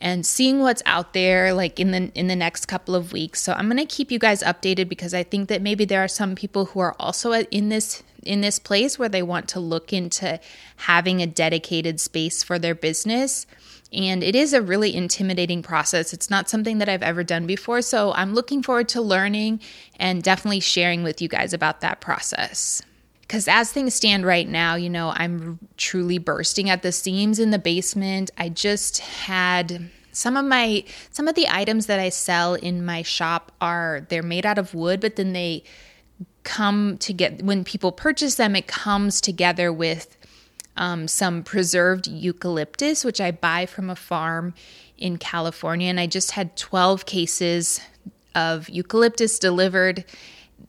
and 0.00 0.24
seeing 0.24 0.60
what's 0.60 0.82
out 0.86 1.12
there 1.12 1.52
like 1.52 1.80
in 1.80 1.90
the 1.90 2.10
in 2.14 2.28
the 2.28 2.36
next 2.36 2.66
couple 2.66 2.94
of 2.94 3.12
weeks. 3.12 3.40
So 3.40 3.52
I'm 3.52 3.66
going 3.66 3.78
to 3.78 3.86
keep 3.86 4.10
you 4.10 4.18
guys 4.18 4.42
updated 4.42 4.88
because 4.88 5.14
I 5.14 5.22
think 5.22 5.48
that 5.48 5.62
maybe 5.62 5.84
there 5.84 6.02
are 6.04 6.08
some 6.08 6.34
people 6.34 6.66
who 6.66 6.80
are 6.80 6.94
also 6.98 7.32
in 7.32 7.68
this 7.68 8.02
in 8.22 8.40
this 8.40 8.58
place 8.58 8.98
where 8.98 9.08
they 9.08 9.22
want 9.22 9.48
to 9.48 9.60
look 9.60 9.92
into 9.92 10.38
having 10.76 11.22
a 11.22 11.26
dedicated 11.26 12.00
space 12.00 12.42
for 12.42 12.58
their 12.58 12.74
business. 12.74 13.46
And 13.92 14.22
it 14.22 14.34
is 14.34 14.52
a 14.52 14.60
really 14.60 14.94
intimidating 14.94 15.62
process. 15.62 16.12
It's 16.12 16.28
not 16.28 16.48
something 16.48 16.78
that 16.78 16.88
I've 16.88 17.02
ever 17.02 17.24
done 17.24 17.46
before. 17.46 17.80
So 17.80 18.12
I'm 18.12 18.34
looking 18.34 18.62
forward 18.62 18.88
to 18.90 19.00
learning 19.00 19.60
and 19.98 20.22
definitely 20.22 20.60
sharing 20.60 21.02
with 21.02 21.22
you 21.22 21.28
guys 21.28 21.52
about 21.52 21.80
that 21.80 22.00
process. 22.00 22.82
Because 23.22 23.48
as 23.48 23.72
things 23.72 23.94
stand 23.94 24.24
right 24.24 24.48
now, 24.48 24.74
you 24.74 24.90
know, 24.90 25.12
I'm 25.14 25.58
truly 25.76 26.18
bursting 26.18 26.70
at 26.70 26.82
the 26.82 26.92
seams 26.92 27.38
in 27.38 27.50
the 27.50 27.58
basement. 27.58 28.30
I 28.38 28.48
just 28.48 28.98
had 28.98 29.90
some 30.12 30.36
of 30.36 30.44
my 30.44 30.84
some 31.10 31.28
of 31.28 31.34
the 31.34 31.46
items 31.48 31.86
that 31.86 32.00
I 32.00 32.08
sell 32.08 32.54
in 32.54 32.84
my 32.84 33.02
shop 33.02 33.52
are 33.60 34.06
they're 34.08 34.22
made 34.22 34.44
out 34.44 34.58
of 34.58 34.74
wood, 34.74 35.00
but 35.00 35.16
then 35.16 35.32
they 35.32 35.62
come 36.42 36.96
to 36.98 37.12
get 37.12 37.42
when 37.42 37.64
people 37.64 37.92
purchase 37.92 38.36
them, 38.36 38.56
it 38.56 38.66
comes 38.66 39.20
together 39.20 39.72
with 39.72 40.16
um, 40.78 41.08
some 41.08 41.42
preserved 41.42 42.06
eucalyptus, 42.06 43.04
which 43.04 43.20
I 43.20 43.32
buy 43.32 43.66
from 43.66 43.90
a 43.90 43.96
farm 43.96 44.54
in 44.96 45.18
California, 45.18 45.90
and 45.90 46.00
I 46.00 46.06
just 46.06 46.30
had 46.30 46.56
12 46.56 47.04
cases 47.04 47.80
of 48.34 48.68
eucalyptus 48.68 49.38
delivered. 49.38 50.04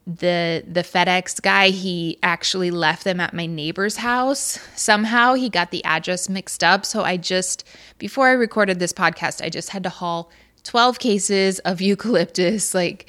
The 0.06 0.64
the 0.68 0.82
FedEx 0.82 1.40
guy 1.40 1.70
he 1.70 2.18
actually 2.24 2.72
left 2.72 3.04
them 3.04 3.20
at 3.20 3.34
my 3.34 3.46
neighbor's 3.46 3.98
house. 3.98 4.60
Somehow 4.76 5.36
he 5.36 5.50
got 5.50 5.70
the 5.70 5.84
address 5.86 6.28
mixed 6.28 6.64
up, 6.64 6.84
so 6.84 7.04
I 7.04 7.18
just 7.18 7.64
before 8.00 8.28
I 8.28 8.32
recorded 8.32 8.80
this 8.80 8.94
podcast, 8.94 9.44
I 9.44 9.50
just 9.50 9.70
had 9.70 9.84
to 9.84 9.90
haul 9.90 10.32
12 10.64 10.98
cases 10.98 11.60
of 11.60 11.80
eucalyptus 11.90 12.74
like 12.74 13.08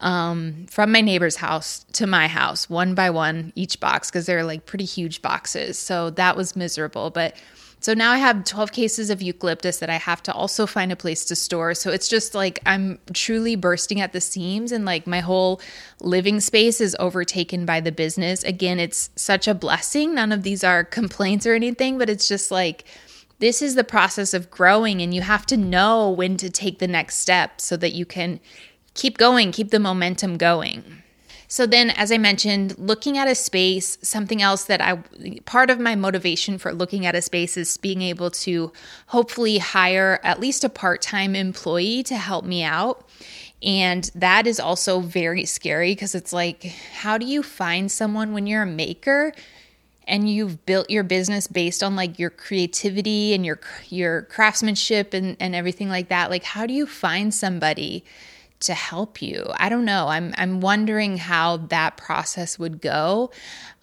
um, 0.00 0.66
from 0.68 0.92
my 0.92 1.00
neighbor's 1.00 1.36
house 1.36 1.84
to 1.94 2.06
my 2.06 2.28
house, 2.28 2.70
one 2.70 2.94
by 2.94 3.10
one, 3.10 3.52
each 3.54 3.80
box, 3.80 4.10
because 4.10 4.26
they're 4.26 4.44
like 4.44 4.66
pretty 4.66 4.84
huge 4.84 5.22
boxes. 5.22 5.78
So 5.78 6.10
that 6.10 6.36
was 6.36 6.54
miserable. 6.54 7.10
But 7.10 7.36
so 7.80 7.94
now 7.94 8.10
I 8.10 8.18
have 8.18 8.44
12 8.44 8.72
cases 8.72 9.08
of 9.08 9.22
eucalyptus 9.22 9.78
that 9.78 9.90
I 9.90 9.96
have 9.96 10.22
to 10.24 10.32
also 10.32 10.66
find 10.66 10.90
a 10.90 10.96
place 10.96 11.24
to 11.26 11.36
store. 11.36 11.74
So 11.74 11.90
it's 11.90 12.08
just 12.08 12.34
like 12.34 12.58
I'm 12.66 12.98
truly 13.12 13.54
bursting 13.54 14.00
at 14.00 14.12
the 14.12 14.20
seams 14.20 14.72
and 14.72 14.84
like 14.84 15.06
my 15.06 15.20
whole 15.20 15.60
living 16.00 16.40
space 16.40 16.80
is 16.80 16.96
overtaken 16.98 17.66
by 17.66 17.80
the 17.80 17.92
business. 17.92 18.42
Again, 18.42 18.80
it's 18.80 19.10
such 19.14 19.46
a 19.46 19.54
blessing. 19.54 20.14
None 20.14 20.32
of 20.32 20.42
these 20.42 20.64
are 20.64 20.82
complaints 20.98 21.46
or 21.46 21.54
anything, 21.54 21.98
but 21.98 22.10
it's 22.10 22.26
just 22.26 22.50
like 22.50 22.84
this 23.38 23.62
is 23.62 23.76
the 23.76 23.84
process 23.84 24.34
of 24.34 24.50
growing 24.50 25.00
and 25.00 25.14
you 25.14 25.22
have 25.22 25.46
to 25.46 25.56
know 25.56 26.10
when 26.10 26.36
to 26.36 26.50
take 26.50 26.80
the 26.80 26.88
next 26.88 27.18
step 27.18 27.60
so 27.60 27.76
that 27.76 27.92
you 27.92 28.04
can 28.04 28.40
keep 28.98 29.16
going, 29.16 29.52
keep 29.52 29.70
the 29.70 29.78
momentum 29.78 30.36
going. 30.36 30.82
So 31.46 31.66
then, 31.66 31.90
as 31.90 32.12
I 32.12 32.18
mentioned, 32.18 32.76
looking 32.76 33.16
at 33.16 33.26
a 33.26 33.34
space, 33.34 33.96
something 34.02 34.42
else 34.42 34.64
that 34.64 34.82
I, 34.82 34.96
part 35.46 35.70
of 35.70 35.80
my 35.80 35.94
motivation 35.94 36.58
for 36.58 36.74
looking 36.74 37.06
at 37.06 37.14
a 37.14 37.22
space 37.22 37.56
is 37.56 37.78
being 37.78 38.02
able 38.02 38.30
to 38.32 38.70
hopefully 39.06 39.56
hire 39.56 40.20
at 40.22 40.40
least 40.40 40.62
a 40.62 40.68
part 40.68 41.00
time 41.00 41.34
employee 41.34 42.02
to 42.02 42.16
help 42.16 42.44
me 42.44 42.64
out. 42.64 43.08
And 43.62 44.10
that 44.14 44.46
is 44.46 44.60
also 44.60 45.00
very 45.00 45.46
scary 45.46 45.92
because 45.92 46.14
it's 46.14 46.32
like, 46.32 46.64
how 47.00 47.16
do 47.16 47.24
you 47.24 47.42
find 47.42 47.90
someone 47.90 48.34
when 48.34 48.46
you're 48.46 48.62
a 48.62 48.66
maker? 48.66 49.32
and 50.10 50.30
you've 50.30 50.64
built 50.64 50.88
your 50.88 51.02
business 51.02 51.46
based 51.46 51.82
on 51.82 51.94
like 51.94 52.18
your 52.18 52.30
creativity 52.30 53.34
and 53.34 53.44
your 53.44 53.60
your 53.90 54.22
craftsmanship 54.22 55.12
and, 55.12 55.36
and 55.38 55.54
everything 55.54 55.90
like 55.90 56.08
that 56.08 56.30
like 56.30 56.42
how 56.42 56.64
do 56.64 56.72
you 56.72 56.86
find 56.86 57.34
somebody 57.34 58.02
to 58.60 58.74
help 58.74 59.22
you. 59.22 59.46
I 59.56 59.68
don't 59.68 59.84
know. 59.84 60.08
I'm 60.08 60.34
I'm 60.36 60.60
wondering 60.60 61.18
how 61.18 61.58
that 61.68 61.96
process 61.96 62.58
would 62.58 62.80
go. 62.80 63.30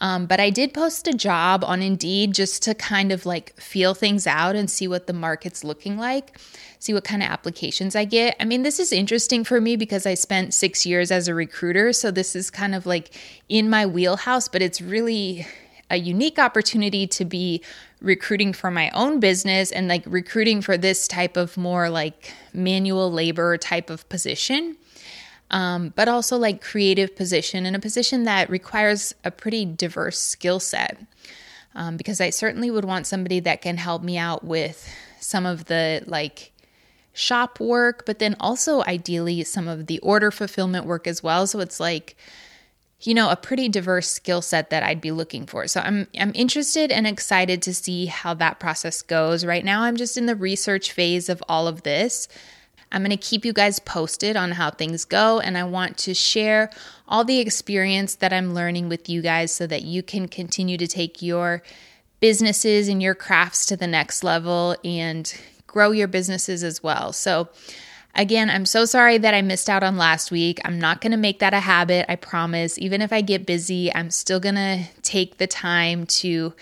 Um, 0.02 0.26
but 0.26 0.40
I 0.40 0.50
did 0.50 0.74
post 0.74 1.08
a 1.08 1.14
job 1.14 1.64
on 1.64 1.82
Indeed 1.82 2.34
just 2.34 2.62
to 2.64 2.76
kind 2.76 3.12
of 3.12 3.26
like 3.26 3.60
feel 3.60 3.94
things 3.94 4.28
out 4.28 4.56
and 4.56 4.70
see 4.70 4.88
what 4.88 5.08
the 5.08 5.14
market's 5.14 5.64
looking 5.64 5.98
like, 5.98 6.38
see 6.80 6.94
what 6.94 7.06
kind 7.06 7.24
of 7.24 7.30
applications 7.30 7.96
I 7.96 8.04
get. 8.04 8.36
I 8.40 8.46
mean, 8.46 8.64
this 8.64 8.80
is 8.80 8.92
interesting 8.92 9.46
for 9.46 9.62
me 9.62 9.78
because 9.78 10.06
I 10.06 10.14
spent 10.16 10.54
six 10.54 10.86
years 10.86 11.12
as 11.12 11.30
a 11.30 11.34
recruiter, 11.34 11.94
so 11.94 12.12
this 12.12 12.36
is 12.36 12.52
kind 12.52 12.76
of 12.76 12.86
like 12.86 13.14
in 13.48 13.70
my 13.70 13.86
wheelhouse. 13.86 14.50
But 14.50 14.62
it's 14.62 14.82
really 14.82 15.48
a 15.90 15.98
unique 15.98 16.40
opportunity 16.40 17.08
to 17.08 17.24
be 17.24 17.64
recruiting 18.06 18.54
for 18.54 18.72
my 18.72 18.89
own 18.91 19.20
business 19.20 19.72
and 19.72 19.88
like 19.88 20.04
recruiting 20.06 20.62
for 20.62 20.78
this 20.78 21.08
type 21.08 21.36
of 21.36 21.58
more 21.58 21.89
like 21.89 22.32
manual 22.54 23.12
labor 23.12 23.58
type 23.58 23.89
of 23.89 24.08
position. 24.08 24.78
Um, 25.52 25.94
but 25.96 26.08
also 26.08 26.38
like 26.38 26.62
creative 26.62 27.15
position 27.15 27.65
and 27.65 27.76
a 27.76 27.80
position 27.80 28.24
that 28.24 28.50
requires 28.50 29.13
a 29.24 29.32
pretty 29.32 29.65
diverse 29.65 30.18
skill 30.18 30.60
set. 30.60 30.98
Um, 31.76 31.98
because 31.98 32.22
I 32.22 32.30
certainly 32.30 32.72
would 32.72 32.86
want 32.86 33.06
somebody 33.06 33.41
that 33.41 33.62
can 33.62 33.78
help 33.78 34.02
me 34.02 34.18
out 34.18 34.46
with 34.46 34.89
some 35.20 35.46
of 35.46 35.65
the 35.65 36.04
like 36.08 36.52
shop 37.13 37.60
work, 37.60 38.06
but 38.06 38.20
then 38.20 38.36
also 38.39 38.82
ideally 38.84 39.44
some 39.44 39.68
of 39.68 39.88
the 39.88 40.00
order 40.00 40.32
fulfillment 40.32 40.86
work 40.86 41.06
as 41.06 41.22
well. 41.22 41.48
So 41.48 41.60
it's 41.60 41.80
like, 41.80 42.15
you 43.01 43.13
know, 43.13 43.29
a 43.29 43.36
pretty 43.36 43.69
diverse 43.69 44.10
skill 44.10 44.41
set 44.41 44.69
that 44.69 44.84
I'd 44.84 45.01
be 45.01 45.12
looking 45.12 45.45
for. 45.45 45.67
So 45.67 45.81
I'm 45.81 46.08
I'm 46.17 46.31
interested 46.34 46.91
and 46.91 47.05
excited 47.05 47.62
to 47.63 47.73
see 47.73 48.05
how 48.05 48.34
that 48.36 48.60
process 48.60 49.01
goes. 49.01 49.45
Right 49.45 49.65
now 49.65 49.84
I'm 49.84 49.97
just 49.97 50.17
in 50.17 50.25
the 50.25 50.36
research 50.36 50.91
phase 50.91 51.29
of 51.29 51.43
all 51.49 51.67
of 51.67 51.84
this. 51.84 52.27
I'm 52.91 53.01
going 53.01 53.10
to 53.10 53.17
keep 53.17 53.43
you 53.43 53.51
guys 53.51 53.79
posted 53.79 54.38
on 54.38 54.51
how 54.51 54.69
things 54.69 55.03
go 55.03 55.39
and 55.39 55.58
I 55.58 55.63
want 55.63 55.97
to 55.99 56.13
share 56.13 56.69
all 57.08 57.25
the 57.25 57.39
experience 57.39 58.15
that 58.15 58.31
I'm 58.31 58.53
learning 58.53 58.88
with 58.88 59.10
you 59.10 59.21
guys 59.21 59.51
so 59.51 59.67
that 59.67 59.81
you 59.84 60.01
can 60.01 60.27
continue 60.27 60.77
to 60.77 60.88
take 60.88 61.21
your 61.21 61.62
businesses 62.21 62.88
and 62.88 63.03
your 63.03 63.15
crafts 63.15 63.65
to 63.65 63.75
the 63.75 63.88
next 63.88 64.23
level 64.23 64.77
and 64.86 65.34
grow 65.67 65.91
your 65.91 66.08
businesses 66.08 66.63
as 66.63 66.81
well. 66.81 67.12
So, 67.12 67.49
again, 68.15 68.49
I'm 68.49 68.65
so 68.65 68.86
sorry 68.86 69.17
that 69.17 69.34
I 69.34 69.41
missed 69.41 69.69
out 69.69 69.84
on 69.84 69.97
last 69.97 70.32
week. 70.32 70.60
I'm 70.65 70.80
not 70.80 71.01
going 71.01 71.12
to 71.12 71.17
make 71.17 71.39
that 71.39 71.54
a 71.54 71.60
habit, 71.60 72.06
I 72.10 72.15
promise. 72.15 72.78
Even 72.80 73.01
if 73.01 73.12
I 73.13 73.21
get 73.21 73.45
busy, 73.45 73.93
I'm 73.93 74.12
still 74.12 74.39
going 74.39 74.56
to 74.56 74.86
take 75.01 75.38
the 75.38 75.47
time 75.47 76.06
to 76.08 76.54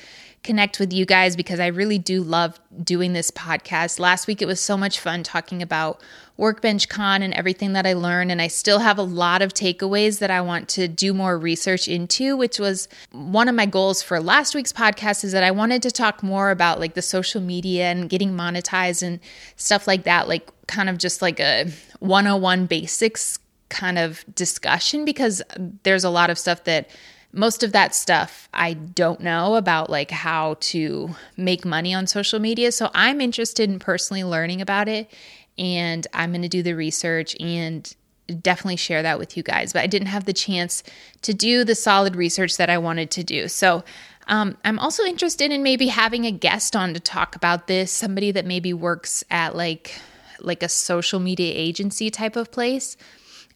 connect 0.44 0.80
with 0.80 0.92
you 0.92 1.06
guys 1.06 1.36
because 1.36 1.60
I 1.60 1.68
really 1.68 1.98
do 1.98 2.22
love 2.22 2.60
doing 2.84 3.14
this 3.14 3.32
podcast. 3.32 4.00
Last 4.00 4.28
week 4.28 4.42
it 4.42 4.46
was 4.46 4.60
so 4.60 4.78
much 4.78 5.00
fun 5.00 5.24
talking 5.24 5.62
about 5.62 6.02
Workbench 6.36 6.90
Con 6.90 7.22
and 7.22 7.34
everything 7.34 7.74
that 7.74 7.86
I 7.86 7.94
learned. 7.94 8.32
And 8.32 8.42
I 8.42 8.48
still 8.48 8.80
have 8.80 8.98
a 8.98 9.04
lot 9.04 9.42
of 9.42 9.54
takeaways 9.54 10.20
that 10.20 10.32
I 10.32 10.42
want 10.42 10.68
to 10.70 10.88
do 10.88 11.14
more 11.14 11.38
research 11.38 11.88
into, 11.88 12.36
which 12.36 12.60
was 12.60 12.88
one 13.12 13.48
of 13.48 13.56
my 13.56 13.66
goals 13.66 14.02
for 14.02 14.20
last 14.20 14.54
week's 14.56 14.74
podcast 14.74 15.24
is 15.24 15.32
that 15.32 15.44
I 15.44 15.52
wanted 15.52 15.82
to 15.84 15.92
talk 15.92 16.24
more 16.24 16.52
about 16.52 16.80
like 16.80 16.96
the 16.96 17.02
social 17.02 17.42
media 17.42 17.86
and 17.86 18.10
getting 18.10 18.32
monetized 18.32 19.04
and 19.04 19.20
stuff 19.56 19.88
like 19.88 20.04
that, 20.04 20.28
like 20.28 20.50
kind 20.68 20.90
of 20.90 20.98
just 20.98 21.22
like 21.22 21.40
a 21.40 21.70
101 22.00 22.66
basics 22.66 23.40
kind 23.70 23.98
of 23.98 24.24
discussion 24.36 25.06
because 25.06 25.42
there's 25.84 26.04
a 26.04 26.10
lot 26.10 26.30
of 26.30 26.38
stuff 26.38 26.64
that 26.66 26.90
most 27.34 27.64
of 27.64 27.72
that 27.72 27.96
stuff 27.96 28.48
I 28.54 28.74
don't 28.74 29.20
know 29.20 29.56
about 29.56 29.90
like 29.90 30.12
how 30.12 30.56
to 30.62 31.10
make 31.36 31.66
money 31.66 31.94
on 31.94 32.08
social 32.08 32.40
media. 32.40 32.72
So 32.72 32.92
I'm 32.94 33.20
interested 33.20 33.70
in 33.70 33.80
personally 33.80 34.24
learning 34.24 34.62
about 34.62 34.88
it 34.88 35.12
and 35.58 36.06
I'm 36.14 36.32
going 36.32 36.44
to 36.44 36.48
do 36.48 36.64
the 36.64 36.76
research 36.76 37.36
and 37.40 37.94
definitely 38.42 38.78
share 38.78 39.02
that 39.02 39.20
with 39.20 39.36
you 39.36 39.44
guys. 39.44 39.74
But 39.74 39.82
I 39.82 39.88
didn't 39.88 40.08
have 40.08 40.26
the 40.26 40.34
chance 40.34 40.84
to 41.24 41.34
do 41.34 41.64
the 41.64 41.76
solid 41.76 42.16
research 42.16 42.58
that 42.58 42.70
I 42.70 42.78
wanted 42.78 43.12
to 43.12 43.24
do. 43.24 43.48
So 43.48 43.84
um, 44.28 44.58
I'm 44.64 44.80
also 44.80 45.04
interested 45.04 45.52
in 45.52 45.64
maybe 45.64 45.88
having 45.88 46.26
a 46.26 46.32
guest 46.32 46.76
on 46.76 46.94
to 46.94 47.00
talk 47.00 47.36
about 47.36 47.68
this, 47.68 47.92
somebody 47.92 48.32
that 48.32 48.46
maybe 48.46 48.74
works 48.74 49.24
at 49.30 49.56
like 49.56 50.00
like 50.40 50.64
a 50.64 50.70
social 50.70 51.20
media 51.20 51.54
agency 51.56 52.10
type 52.10 52.36
of 52.36 52.52
place 52.52 52.98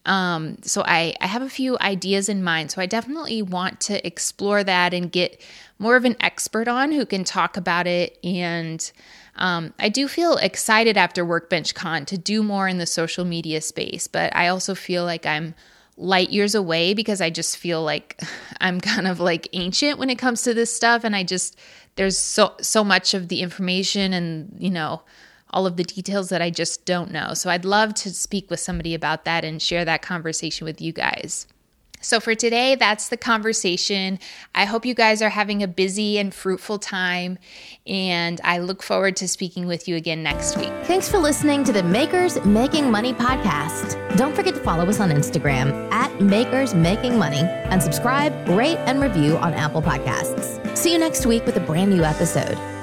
um, 0.06 0.58
so 0.62 0.82
I, 0.86 1.14
I 1.20 1.26
have 1.26 1.42
a 1.42 1.50
few 1.50 1.78
ideas 1.80 2.28
in 2.28 2.42
mind. 2.42 2.70
So 2.70 2.80
I 2.80 2.86
definitely 2.86 3.42
want 3.42 3.80
to 3.82 4.06
explore 4.06 4.64
that 4.64 4.94
and 4.94 5.12
get 5.12 5.40
more 5.78 5.96
of 5.96 6.04
an 6.04 6.16
expert 6.20 6.68
on 6.68 6.92
who 6.92 7.04
can 7.04 7.24
talk 7.24 7.56
about 7.56 7.86
it. 7.86 8.18
And 8.24 8.90
um, 9.36 9.74
I 9.78 9.88
do 9.88 10.08
feel 10.08 10.36
excited 10.36 10.96
after 10.96 11.24
Workbench 11.24 11.74
Con 11.74 12.04
to 12.06 12.18
do 12.18 12.42
more 12.42 12.68
in 12.68 12.78
the 12.78 12.86
social 12.86 13.24
media 13.24 13.60
space, 13.60 14.06
but 14.06 14.34
I 14.34 14.48
also 14.48 14.74
feel 14.74 15.04
like 15.04 15.26
I'm 15.26 15.54
light 15.96 16.30
years 16.30 16.54
away 16.54 16.94
because 16.94 17.20
I 17.20 17.28
just 17.28 17.56
feel 17.56 17.82
like 17.82 18.20
I'm 18.60 18.80
kind 18.80 19.06
of 19.06 19.20
like 19.20 19.48
ancient 19.52 19.98
when 19.98 20.10
it 20.10 20.18
comes 20.18 20.42
to 20.42 20.54
this 20.54 20.74
stuff. 20.74 21.04
And 21.04 21.14
I 21.14 21.22
just, 21.22 21.58
there's 21.96 22.18
so, 22.18 22.54
so 22.60 22.82
much 22.82 23.14
of 23.14 23.28
the 23.28 23.42
information 23.42 24.12
and, 24.12 24.54
you 24.58 24.70
know, 24.70 25.02
all 25.50 25.66
of 25.66 25.76
the 25.76 25.84
details 25.84 26.28
that 26.28 26.42
I 26.42 26.50
just 26.50 26.84
don't 26.84 27.10
know. 27.10 27.34
So 27.34 27.50
I'd 27.50 27.64
love 27.64 27.94
to 27.94 28.10
speak 28.10 28.50
with 28.50 28.60
somebody 28.60 28.94
about 28.94 29.24
that 29.24 29.44
and 29.44 29.60
share 29.60 29.84
that 29.84 30.02
conversation 30.02 30.64
with 30.64 30.80
you 30.80 30.92
guys. 30.92 31.46
So, 32.00 32.20
for 32.20 32.34
today, 32.34 32.76
that's 32.76 33.08
the 33.08 33.16
conversation. 33.16 34.18
I 34.54 34.66
hope 34.66 34.86
you 34.86 34.94
guys 34.94 35.20
are 35.20 35.30
having 35.30 35.62
a 35.62 35.68
busy 35.68 36.18
and 36.18 36.32
fruitful 36.32 36.78
time, 36.78 37.38
and 37.86 38.40
I 38.44 38.58
look 38.58 38.82
forward 38.82 39.16
to 39.16 39.28
speaking 39.28 39.66
with 39.66 39.88
you 39.88 39.96
again 39.96 40.22
next 40.22 40.56
week. 40.56 40.72
Thanks 40.84 41.08
for 41.08 41.18
listening 41.18 41.64
to 41.64 41.72
the 41.72 41.82
Makers 41.82 42.42
Making 42.44 42.90
Money 42.90 43.12
podcast. 43.12 44.16
Don't 44.16 44.34
forget 44.34 44.54
to 44.54 44.60
follow 44.60 44.86
us 44.86 45.00
on 45.00 45.10
Instagram 45.10 45.90
at 45.92 46.20
Makers 46.20 46.72
Making 46.72 47.18
Money 47.18 47.40
and 47.40 47.82
subscribe, 47.82 48.48
rate, 48.48 48.78
and 48.86 49.00
review 49.00 49.36
on 49.38 49.52
Apple 49.54 49.82
Podcasts. 49.82 50.76
See 50.76 50.92
you 50.92 50.98
next 50.98 51.26
week 51.26 51.44
with 51.46 51.56
a 51.56 51.60
brand 51.60 51.90
new 51.90 52.04
episode. 52.04 52.77